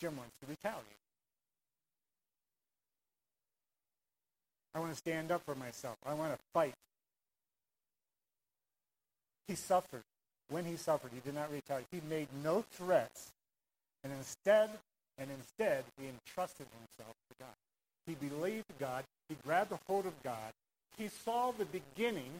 Jim 0.00 0.16
wants 0.16 0.32
to 0.40 0.46
retaliate. 0.48 0.84
I 4.74 4.78
want 4.78 4.92
to 4.92 4.96
stand 4.96 5.30
up 5.30 5.42
for 5.44 5.54
myself. 5.54 5.96
I 6.06 6.14
want 6.14 6.32
to 6.32 6.38
fight. 6.54 6.74
He 9.48 9.56
suffered. 9.56 10.02
When 10.50 10.64
he 10.64 10.76
suffered, 10.76 11.12
he 11.14 11.20
did 11.20 11.34
not 11.34 11.50
retaliate. 11.50 11.86
He 11.90 12.02
made 12.08 12.28
no 12.44 12.64
threats. 12.72 13.30
And 14.04 14.12
instead, 14.12 14.70
and 15.16 15.30
instead, 15.30 15.84
he 15.98 16.08
entrusted 16.08 16.66
himself 16.66 17.14
to 17.30 17.34
God. 17.38 17.54
He 18.06 18.14
believed 18.14 18.66
God. 18.78 19.04
He 19.28 19.36
grabbed 19.44 19.72
a 19.72 19.78
hold 19.86 20.06
of 20.06 20.22
God. 20.22 20.52
He 20.98 21.08
saw 21.08 21.52
the 21.52 21.66
beginning, 21.66 22.30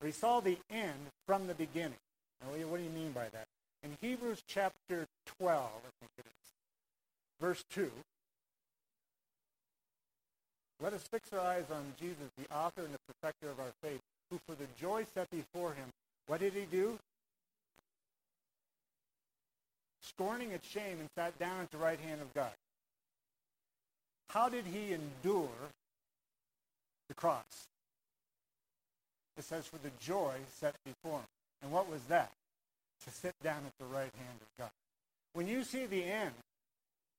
or 0.00 0.06
he 0.06 0.12
saw 0.12 0.40
the 0.40 0.58
end 0.70 0.98
from 1.26 1.46
the 1.46 1.54
beginning. 1.54 1.98
Now, 2.40 2.52
what 2.66 2.78
do 2.78 2.82
you 2.82 2.90
mean 2.90 3.12
by 3.12 3.28
that? 3.28 3.46
In 3.82 3.96
Hebrews 4.00 4.42
chapter 4.46 5.06
12, 5.38 5.64
I 5.64 5.90
think 6.00 6.10
it 6.18 6.24
is, 6.26 6.52
verse 7.40 7.62
2, 7.72 7.90
let 10.80 10.92
us 10.92 11.02
fix 11.02 11.32
our 11.32 11.40
eyes 11.40 11.64
on 11.72 11.92
Jesus, 12.00 12.30
the 12.38 12.54
author 12.54 12.82
and 12.82 12.94
the 12.94 13.12
perfecter 13.12 13.50
of 13.50 13.58
our 13.58 13.72
faith, 13.82 14.00
who 14.30 14.38
for 14.46 14.54
the 14.54 14.66
joy 14.80 15.04
set 15.14 15.28
before 15.30 15.74
him, 15.74 15.88
what 16.26 16.40
did 16.40 16.52
he 16.52 16.66
do? 16.70 16.98
Scorning 20.08 20.52
its 20.52 20.68
shame, 20.68 20.98
and 21.00 21.08
sat 21.16 21.38
down 21.38 21.60
at 21.60 21.70
the 21.70 21.78
right 21.78 22.00
hand 22.00 22.20
of 22.20 22.32
God. 22.34 22.52
How 24.30 24.48
did 24.48 24.64
he 24.66 24.92
endure 24.92 25.48
the 27.08 27.14
cross? 27.14 27.66
It 29.36 29.44
says, 29.44 29.66
for 29.66 29.78
the 29.78 29.90
joy 30.00 30.34
set 30.60 30.74
before 30.84 31.20
him. 31.20 31.26
And 31.62 31.72
what 31.72 31.88
was 31.88 32.02
that? 32.08 32.32
To 33.04 33.10
sit 33.10 33.34
down 33.42 33.62
at 33.66 33.72
the 33.78 33.86
right 33.86 34.12
hand 34.18 34.40
of 34.40 34.48
God. 34.58 34.70
When 35.32 35.46
you 35.46 35.62
see 35.62 35.86
the 35.86 36.04
end, 36.04 36.34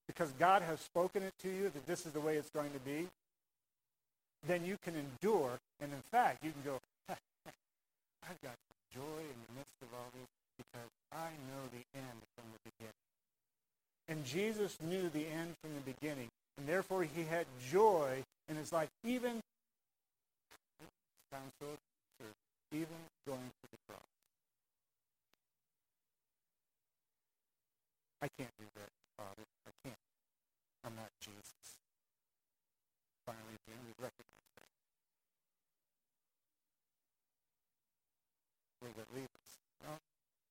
because 0.08 0.32
God 0.40 0.62
has 0.62 0.80
spoken 0.82 1.24
it 1.24 1.34
to 1.44 1.50
you 1.50 1.70
that 1.70 1.88
this 1.88 2.06
is 2.06 2.12
the 2.12 2.20
way 2.20 2.36
it's 2.36 2.50
going 2.50 2.72
to 2.72 2.80
be, 2.80 3.08
then 4.48 4.66
you 4.66 4.78
can 4.84 4.96
endure. 4.96 5.58
And 5.82 5.92
in 5.94 6.04
fact, 6.12 6.44
you 6.44 6.52
can 6.52 6.62
go, 6.64 6.80
I've 7.08 8.42
got 8.44 8.56
joy 8.94 9.22
in 9.22 9.38
the 9.48 9.54
midst 9.56 9.82
of 9.82 9.88
all 9.94 10.10
this 10.14 10.28
because 10.60 10.92
I 11.16 11.32
know 11.48 11.64
the 11.72 11.86
end 11.96 12.20
from 12.36 12.46
the 12.52 12.60
beginning. 12.68 13.00
And 14.10 14.26
Jesus 14.26 14.76
knew 14.84 15.08
the 15.08 15.26
end 15.32 15.56
from 15.64 15.72
the 15.74 15.86
beginning. 15.88 16.28
And 16.58 16.68
therefore 16.68 17.04
he 17.04 17.24
had 17.24 17.48
joy 17.72 18.24
in 18.50 18.58
his 18.58 18.74
life, 18.74 18.90
even, 19.06 19.40
sounds 21.32 21.54
so 21.62 21.68
absurd, 21.72 22.36
even 22.74 23.00
going 23.26 23.48
to 23.48 23.68
the 23.72 23.80
cross. 23.88 24.12
I 28.22 28.28
can't 28.36 28.52
do 28.60 28.68
that, 28.76 28.92
Father. 29.16 29.48
I 29.64 29.72
can't. 29.86 30.04
I'm 30.84 30.96
not 30.96 31.08
Jesus. 31.22 31.80
Finally, 33.26 33.56
the 33.64 33.72
end 33.72 33.88
is 33.88 33.96
recognized 33.96 34.52
that. 34.60 34.68
Where 38.82 38.92
that 38.98 39.08
leads 39.16 39.32
us? 39.32 39.52
No, 39.86 39.96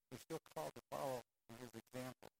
we're 0.08 0.22
still 0.24 0.40
called 0.54 0.72
to 0.72 0.84
follow 0.88 1.20
in 1.50 1.56
his 1.60 1.74
example. 1.76 2.32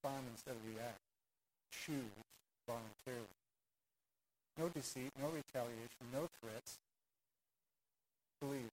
Respond 0.00 0.32
instead 0.32 0.56
of 0.56 0.64
react. 0.64 0.96
Choose 1.68 2.16
voluntarily. 2.64 3.36
No 4.56 4.72
deceit, 4.72 5.12
no 5.20 5.28
retaliation, 5.28 6.08
no 6.08 6.24
threats. 6.40 6.80
Believe 8.40 8.72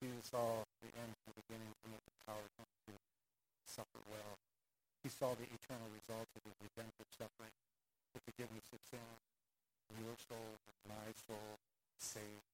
Jesus 0.00 0.24
saw 0.32 0.64
the 0.80 0.88
end 0.96 1.12
from 1.20 1.36
the 1.36 1.44
beginning 1.44 1.68
and 1.84 1.92
the 1.92 2.16
power 2.24 2.42
to 2.56 2.92
suffer 3.68 4.00
well. 4.08 4.40
He 5.04 5.12
saw 5.12 5.36
the 5.36 5.46
eternal 5.52 5.92
results 5.92 6.32
of 6.32 6.48
his 6.48 6.56
redemptive 6.64 7.12
suffering, 7.12 7.52
the 8.16 8.24
forgiveness 8.24 8.66
of 8.72 8.80
sin, 8.88 9.04
your 10.00 10.16
soul, 10.16 10.56
my 10.88 11.12
soul, 11.28 11.60
saved, 12.00 12.48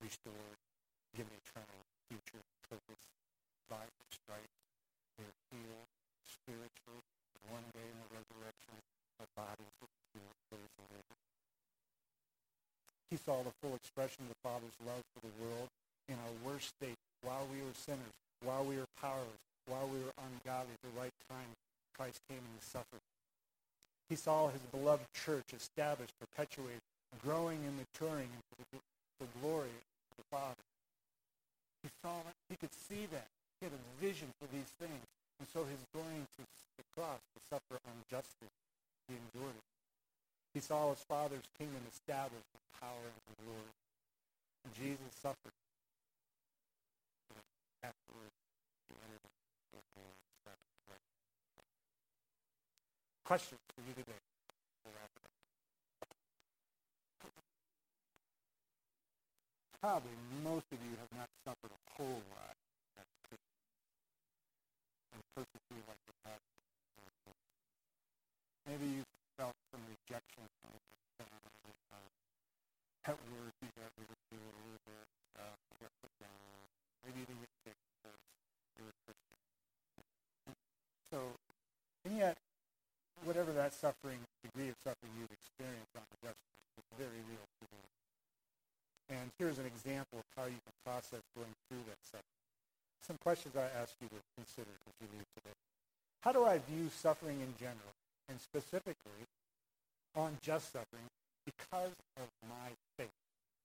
restored, 0.00 0.56
given 1.16 1.32
eternal 1.32 1.80
future 2.08 2.42
purpose 2.68 3.04
by 3.68 3.84
his 3.84 4.08
stripes. 4.16 4.58
We're 5.16 5.36
healed 5.52 5.88
spiritually. 6.24 7.04
One 7.50 7.66
day 7.74 7.84
in 7.84 7.98
the 8.06 8.10
resurrection, 8.16 8.76
our 9.20 9.28
bodies 9.34 9.72
will 9.80 9.88
be. 9.88 10.02
He 13.12 13.20
saw 13.20 13.42
the 13.44 13.52
full 13.60 13.76
expression 13.76 14.24
of 14.24 14.32
the 14.32 14.40
Father's 14.40 14.72
love 14.88 15.04
for 15.12 15.20
the 15.20 15.36
world 15.44 15.68
in 16.08 16.16
our 16.16 16.32
worst 16.48 16.72
state, 16.80 16.96
while 17.20 17.44
we 17.52 17.60
were 17.60 17.76
sinners, 17.76 18.16
while 18.40 18.64
we 18.64 18.78
were 18.78 18.88
powerless, 18.96 19.44
while 19.68 19.84
we 19.84 20.00
were 20.00 20.16
ungodly, 20.16 20.72
at 20.72 20.80
the 20.80 20.98
right 20.98 21.12
time, 21.28 21.52
Christ 21.92 22.24
came 22.26 22.40
and 22.40 22.62
suffered. 22.64 23.04
He 24.08 24.16
saw 24.16 24.48
his 24.48 24.62
beloved 24.72 25.04
church 25.12 25.52
established, 25.52 26.16
perpetuated, 26.16 26.80
growing 27.22 27.60
and 27.68 27.76
maturing 27.76 28.32
into 28.32 28.64
the, 28.72 28.80
the 29.20 29.28
glory 29.44 29.76
could 32.62 32.70
see 32.86 33.10
that. 33.10 33.26
He 33.58 33.66
had 33.66 33.74
a 33.74 33.82
vision 33.98 34.30
for 34.38 34.46
these 34.54 34.70
things. 34.78 35.02
And 35.42 35.50
so 35.50 35.66
his 35.66 35.82
going 35.90 36.30
to 36.38 36.42
the 36.78 36.86
cross 36.94 37.18
to 37.34 37.38
suffer 37.50 37.82
unjustly, 37.82 38.46
he 39.10 39.18
endured 39.18 39.58
it. 39.58 39.66
He 40.54 40.62
saw 40.62 40.94
his 40.94 41.02
Father's 41.02 41.50
kingdom 41.58 41.82
established 41.90 42.46
in 42.54 42.62
power 42.78 43.02
and 43.02 43.34
glory. 43.42 43.74
And 44.62 44.70
Jesus 44.78 45.10
suffered 45.18 45.50
Questions 53.24 53.60
for 53.74 53.80
you 53.88 53.94
today? 53.94 54.31
Probably 59.82 60.14
most 60.46 60.70
of 60.70 60.78
you 60.78 60.94
have 61.02 61.10
not 61.10 61.26
suffered 61.42 61.74
a 61.74 61.82
whole 61.98 62.22
lot 62.38 62.54
as 63.02 63.08
Christians 63.26 63.66
and 65.10 65.18
persecuted 65.34 65.82
like 65.90 65.98
the 66.06 66.14
past. 66.22 66.46
Maybe 68.62 68.86
you 68.86 69.02
felt 69.34 69.58
some 69.74 69.82
rejection 69.90 70.46
from. 70.62 70.78
Uh, 71.18 71.98
at 73.10 73.18
work, 73.34 73.50
you 73.58 73.70
got 73.74 73.90
ridiculed 73.98 74.54
a 74.54 74.62
little 74.62 74.84
bit. 74.86 75.06
Uh, 75.34 75.50
you 75.50 75.76
got 75.82 75.90
put 75.98 76.14
down. 76.22 76.38
Maybe 77.02 77.26
you 77.26 77.42
get 77.42 77.50
picked 77.66 77.82
because 77.98 78.22
you 78.78 78.86
were 78.86 78.94
Christian. 79.02 79.38
So, 81.10 81.18
and 82.06 82.22
yet, 82.22 82.38
whatever 83.24 83.50
that 83.58 83.74
suffering, 83.74 84.22
degree 84.46 84.70
of 84.70 84.78
suffering 84.78 85.10
you've 85.18 85.34
experienced 85.34 85.90
on 85.98 86.06
the 86.06 86.30
rest 86.30 86.38
is 86.78 86.86
very 86.94 87.22
real 87.26 87.31
here's 89.38 89.58
an 89.58 89.66
example 89.66 90.18
of 90.20 90.24
how 90.36 90.44
you 90.44 90.58
can 90.60 90.76
process 90.84 91.20
going 91.36 91.54
through 91.68 91.82
that 91.88 92.00
suffering. 92.04 92.40
Some 93.06 93.18
questions 93.18 93.56
I 93.56 93.66
ask 93.80 93.94
you 94.00 94.08
to 94.08 94.20
consider 94.36 94.70
as 94.70 94.94
you 95.00 95.08
leave 95.12 95.26
today. 95.34 95.56
How 96.22 96.32
do 96.32 96.44
I 96.44 96.58
view 96.70 96.88
suffering 96.94 97.40
in 97.40 97.52
general, 97.58 97.94
and 98.28 98.38
specifically 98.40 99.26
on 100.14 100.38
just 100.42 100.72
suffering, 100.72 101.08
because 101.44 101.96
of 102.16 102.28
my 102.48 102.70
faith 102.96 103.10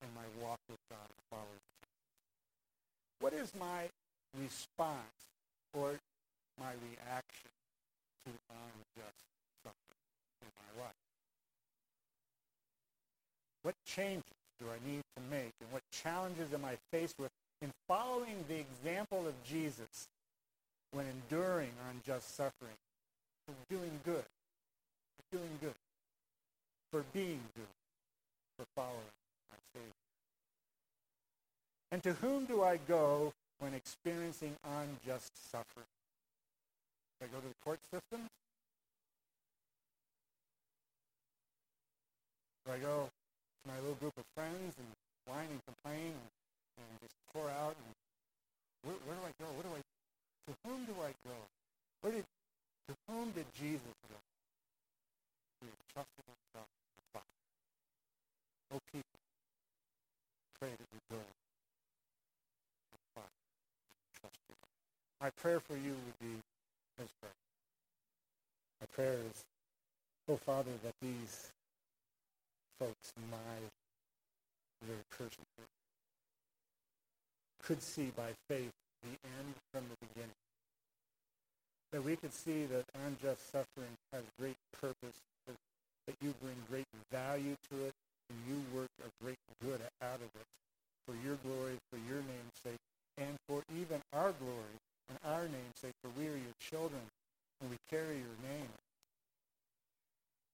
and 0.01 0.09
my 0.15 0.25
walk 0.41 0.59
with 0.69 0.79
God 0.89 1.05
and 1.05 1.21
following 1.29 1.61
What 3.19 3.33
is 3.33 3.51
my 3.59 3.89
response 4.41 5.21
or 5.73 5.99
my 6.59 6.71
reaction 6.81 7.53
to 8.25 8.31
unjust 8.49 9.21
suffering 9.63 10.01
in 10.41 10.49
my 10.57 10.83
life? 10.83 11.03
What 13.61 13.75
changes 13.85 14.36
do 14.59 14.67
I 14.67 14.89
need 14.89 15.01
to 15.15 15.21
make 15.29 15.53
and 15.61 15.71
what 15.71 15.83
challenges 15.91 16.53
am 16.53 16.65
I 16.65 16.77
faced 16.91 17.19
with 17.19 17.31
in 17.61 17.71
following 17.87 18.45
the 18.47 18.59
example 18.59 19.27
of 19.27 19.33
Jesus 19.43 20.07
when 20.91 21.05
enduring 21.05 21.71
unjust 21.91 22.35
suffering, 22.35 22.77
for 23.45 23.53
doing 23.69 23.99
good, 24.05 24.23
for 24.23 25.37
doing 25.37 25.57
good, 25.61 25.73
for 26.91 27.03
being 27.13 27.41
good, 27.55 27.65
for 28.57 28.65
following 28.75 29.11
my 29.51 29.57
Savior. 29.73 29.91
And 31.91 32.03
to 32.03 32.13
whom 32.13 32.45
do 32.45 32.63
I 32.63 32.77
go 32.87 33.33
when 33.59 33.73
experiencing 33.73 34.55
unjust 34.63 35.31
suffering? 35.51 35.85
Do 37.19 37.25
I 37.25 37.29
go 37.33 37.39
to 37.39 37.47
the 37.47 37.63
court 37.63 37.79
system? 37.91 38.29
Do 42.65 42.71
I 42.73 42.77
go 42.77 43.09
my 43.67 43.77
little 43.83 43.99
group 43.99 44.15
of 44.17 44.23
friends 44.33 44.73
and 44.79 44.87
whine 45.27 45.51
and 45.51 45.61
complain 45.67 46.15
and, 46.15 46.27
and 46.79 46.91
just 47.03 47.13
pour 47.33 47.51
out. 47.51 47.75
And 47.75 47.91
where, 48.87 48.97
where 49.05 49.15
do 49.19 49.23
I 49.27 49.33
go? 49.37 49.47
Where 49.53 49.67
do 49.67 49.73
I? 49.75 49.81
To 50.47 50.53
whom 50.63 50.85
do 50.87 50.95
I 51.03 51.11
go? 51.27 51.37
Where 52.01 52.13
did? 52.13 52.25
To 52.87 52.93
whom 53.11 53.31
did 53.31 53.45
Jesus 53.53 53.93
go? 54.07 54.19
He 55.61 55.67
trusted 55.91 56.23
himself 56.23 56.69
Father. 57.11 57.25
Oh, 58.71 58.79
people, 58.91 59.19
pray 60.59 60.69
that 60.71 60.87
you 60.93 61.01
go. 61.11 61.21
My 65.19 65.31
prayer 65.31 65.59
for 65.59 65.75
you 65.75 65.91
would 65.91 66.19
be 66.19 66.39
this 66.97 67.09
prayer. 67.19 67.33
My 68.79 68.87
prayer 68.93 69.13
is, 69.13 69.43
oh 70.29 70.37
Father, 70.37 70.69
that 70.83 70.93
these 71.01 71.49
folks 72.79 73.13
my 73.31 73.59
very 74.85 75.05
person 75.09 75.43
could 77.63 77.81
see 77.81 78.11
by 78.15 78.31
faith 78.47 78.71
the 79.03 79.17
end 79.27 79.53
from 79.73 79.83
the 79.89 80.07
beginning. 80.07 80.39
That 81.91 82.03
we 82.03 82.15
could 82.15 82.33
see 82.33 82.65
that 82.65 82.85
unjust 83.05 83.51
suffering 83.51 83.95
has 84.13 84.23
great 84.39 84.55
purpose, 84.79 85.19
that, 85.47 85.55
that 86.07 86.15
you 86.21 86.33
bring 86.41 86.55
great 86.69 86.87
value 87.11 87.55
to 87.71 87.85
it, 87.85 87.93
and 88.29 88.37
you 88.47 88.59
work 88.75 88.91
a 89.03 89.23
great 89.23 89.39
good 89.63 89.81
out 90.01 90.19
of 90.19 90.31
it 90.35 90.47
for 91.05 91.15
your 91.23 91.37
glory, 91.43 91.77
for 91.91 91.97
your 91.97 92.19
name's 92.19 92.57
sake, 92.63 92.79
and 93.17 93.35
for 93.47 93.63
even 93.79 94.01
our 94.13 94.33
glory 94.39 94.77
and 95.09 95.17
our 95.25 95.43
name's 95.43 95.79
sake, 95.81 95.95
for 96.03 96.11
we 96.17 96.27
are 96.27 96.35
your 96.35 96.57
children, 96.59 97.01
and 97.61 97.69
we 97.69 97.77
carry 97.89 98.17
your 98.17 98.37
name 98.43 98.69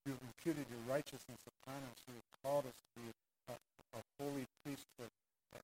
you 0.05 0.11
have 0.11 0.21
imputed 0.21 0.65
your 0.69 0.83
righteousness 0.87 1.39
upon 1.47 1.79
us. 1.87 1.97
You 2.07 2.15
have 2.19 2.31
called 2.43 2.65
us 2.67 2.75
to 2.75 3.01
be 3.01 3.07
a, 3.47 3.55
a 3.97 4.01
holy 4.19 4.45
priesthood, 4.63 5.11
a 5.55 5.59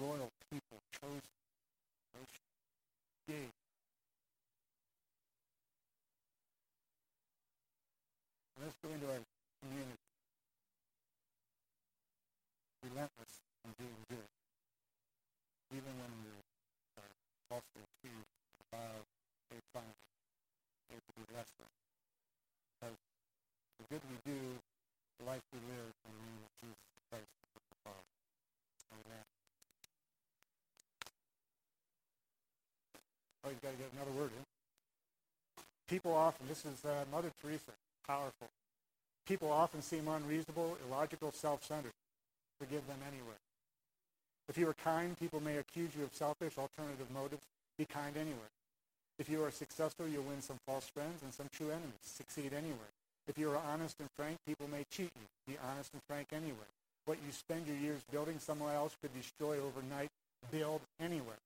royal 0.00 0.28
people, 0.52 0.78
chosen, 1.00 1.32
nation, 2.14 2.44
gave. 3.28 3.52
Let's 8.60 8.76
go 8.82 8.90
into 8.92 9.06
our 9.06 9.20
community. 9.62 10.00
Relentless 12.84 13.34
in 13.64 13.72
doing 13.80 14.00
good, 14.10 14.28
even 15.74 15.92
when 15.98 16.12
we're 16.22 16.44
also 17.50 17.80
too 18.02 18.18
wild, 18.72 19.04
they 19.50 19.58
find 19.72 19.90
it 20.90 21.00
to 21.00 21.12
be 21.20 21.24
less 21.34 21.50
than. 21.58 21.85
Good 23.88 24.00
we 24.10 24.32
do, 24.32 24.38
life 25.24 25.42
we 25.54 25.60
live, 25.62 25.92
in 26.02 26.10
the 26.10 26.22
name 26.26 26.42
of 26.42 26.50
Jesus 26.58 26.74
Christ. 27.08 27.30
Amen. 28.90 29.24
Oh, 33.44 33.50
you've 33.50 33.62
got 33.62 33.70
to 33.70 33.76
get 33.78 33.86
another 33.94 34.10
word 34.10 34.30
in. 34.34 34.42
People 35.86 36.14
often, 36.14 36.48
this 36.48 36.66
is 36.66 36.84
uh, 36.84 37.04
Mother 37.12 37.30
Teresa, 37.40 37.70
powerful. 38.04 38.48
People 39.24 39.52
often 39.52 39.82
seem 39.82 40.08
unreasonable, 40.08 40.76
illogical, 40.88 41.30
self-centered. 41.30 41.94
Forgive 42.58 42.84
them 42.88 42.98
anyway. 43.06 43.38
If 44.48 44.58
you 44.58 44.68
are 44.68 44.74
kind, 44.74 45.16
people 45.16 45.38
may 45.38 45.58
accuse 45.58 45.90
you 45.96 46.02
of 46.02 46.12
selfish, 46.12 46.58
alternative 46.58 47.06
motives. 47.14 47.42
Be 47.78 47.84
kind 47.84 48.16
anyway. 48.16 48.50
If 49.20 49.28
you 49.28 49.44
are 49.44 49.52
successful, 49.52 50.08
you'll 50.08 50.24
win 50.24 50.42
some 50.42 50.58
false 50.66 50.88
friends 50.88 51.22
and 51.22 51.32
some 51.32 51.46
true 51.52 51.70
enemies. 51.70 52.02
Succeed 52.02 52.52
anyway. 52.52 52.90
If 53.28 53.38
you 53.38 53.50
are 53.50 53.58
honest 53.58 53.96
and 53.98 54.08
frank, 54.16 54.38
people 54.46 54.68
may 54.68 54.84
cheat 54.90 55.10
you. 55.14 55.52
Be 55.52 55.58
honest 55.70 55.92
and 55.92 56.02
frank 56.06 56.28
anyway. 56.32 56.70
What 57.06 57.18
you 57.24 57.32
spend 57.32 57.66
your 57.66 57.76
years 57.76 58.00
building 58.10 58.38
somewhere 58.38 58.74
else 58.74 58.96
could 59.00 59.14
destroy 59.14 59.58
overnight. 59.60 60.08
Build 60.50 60.80
anyway. 61.00 61.40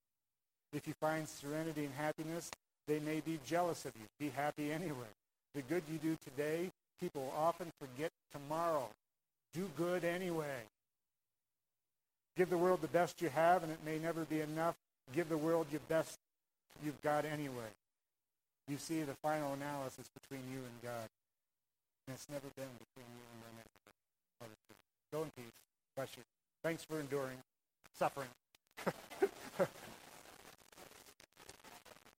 If 0.73 0.87
you 0.87 0.95
find 1.01 1.29
serenity 1.29 1.85
and 1.85 1.95
happiness, 1.95 2.51
they 2.87 2.99
may 3.01 3.21
be 3.21 3.39
jealous 3.47 3.85
of 3.85 3.93
you. 3.97 4.07
Be 4.19 4.31
happy 4.31 4.73
anyway. 4.73 5.11
The 5.55 5.63
good 5.63 5.83
you 5.91 5.99
do 5.99 6.17
today, 6.25 6.71
people 7.01 7.33
often 7.37 7.73
forget 7.81 8.11
tomorrow. 8.33 8.89
Do 9.55 9.69
good 9.77 10.05
anyway. 10.05 10.63
Give 12.37 12.49
the 12.49 12.59
world 12.59 12.81
the 12.83 12.89
best 12.89 13.21
you 13.21 13.29
have, 13.31 13.63
and 13.63 13.73
it 13.73 13.79
may 13.85 13.99
never 13.99 14.25
be 14.25 14.41
enough. 14.41 14.77
Give 15.13 15.29
the 15.29 15.37
world 15.37 15.67
your 15.71 15.81
best 15.89 16.19
you've 16.85 17.01
got 17.03 17.25
anyway. 17.25 17.71
You 18.69 18.79
see 18.79 19.03
the 19.03 19.15
final 19.15 19.53
analysis 19.53 20.07
between 20.21 20.43
you 20.53 20.59
and 20.59 20.83
God. 20.83 21.09
And 22.11 22.17
it's 22.17 22.29
never 22.29 22.49
been 22.57 22.75
between 22.75 23.07
you 23.15 23.23
and 23.31 23.55
neighbor. 23.55 24.51
Go 25.13 25.23
in 25.23 25.31
peace. 25.37 25.55
Bless 25.95 26.17
you. 26.17 26.25
Thanks 26.61 26.83
for 26.83 26.99
enduring 26.99 27.39
suffering. 27.97 28.27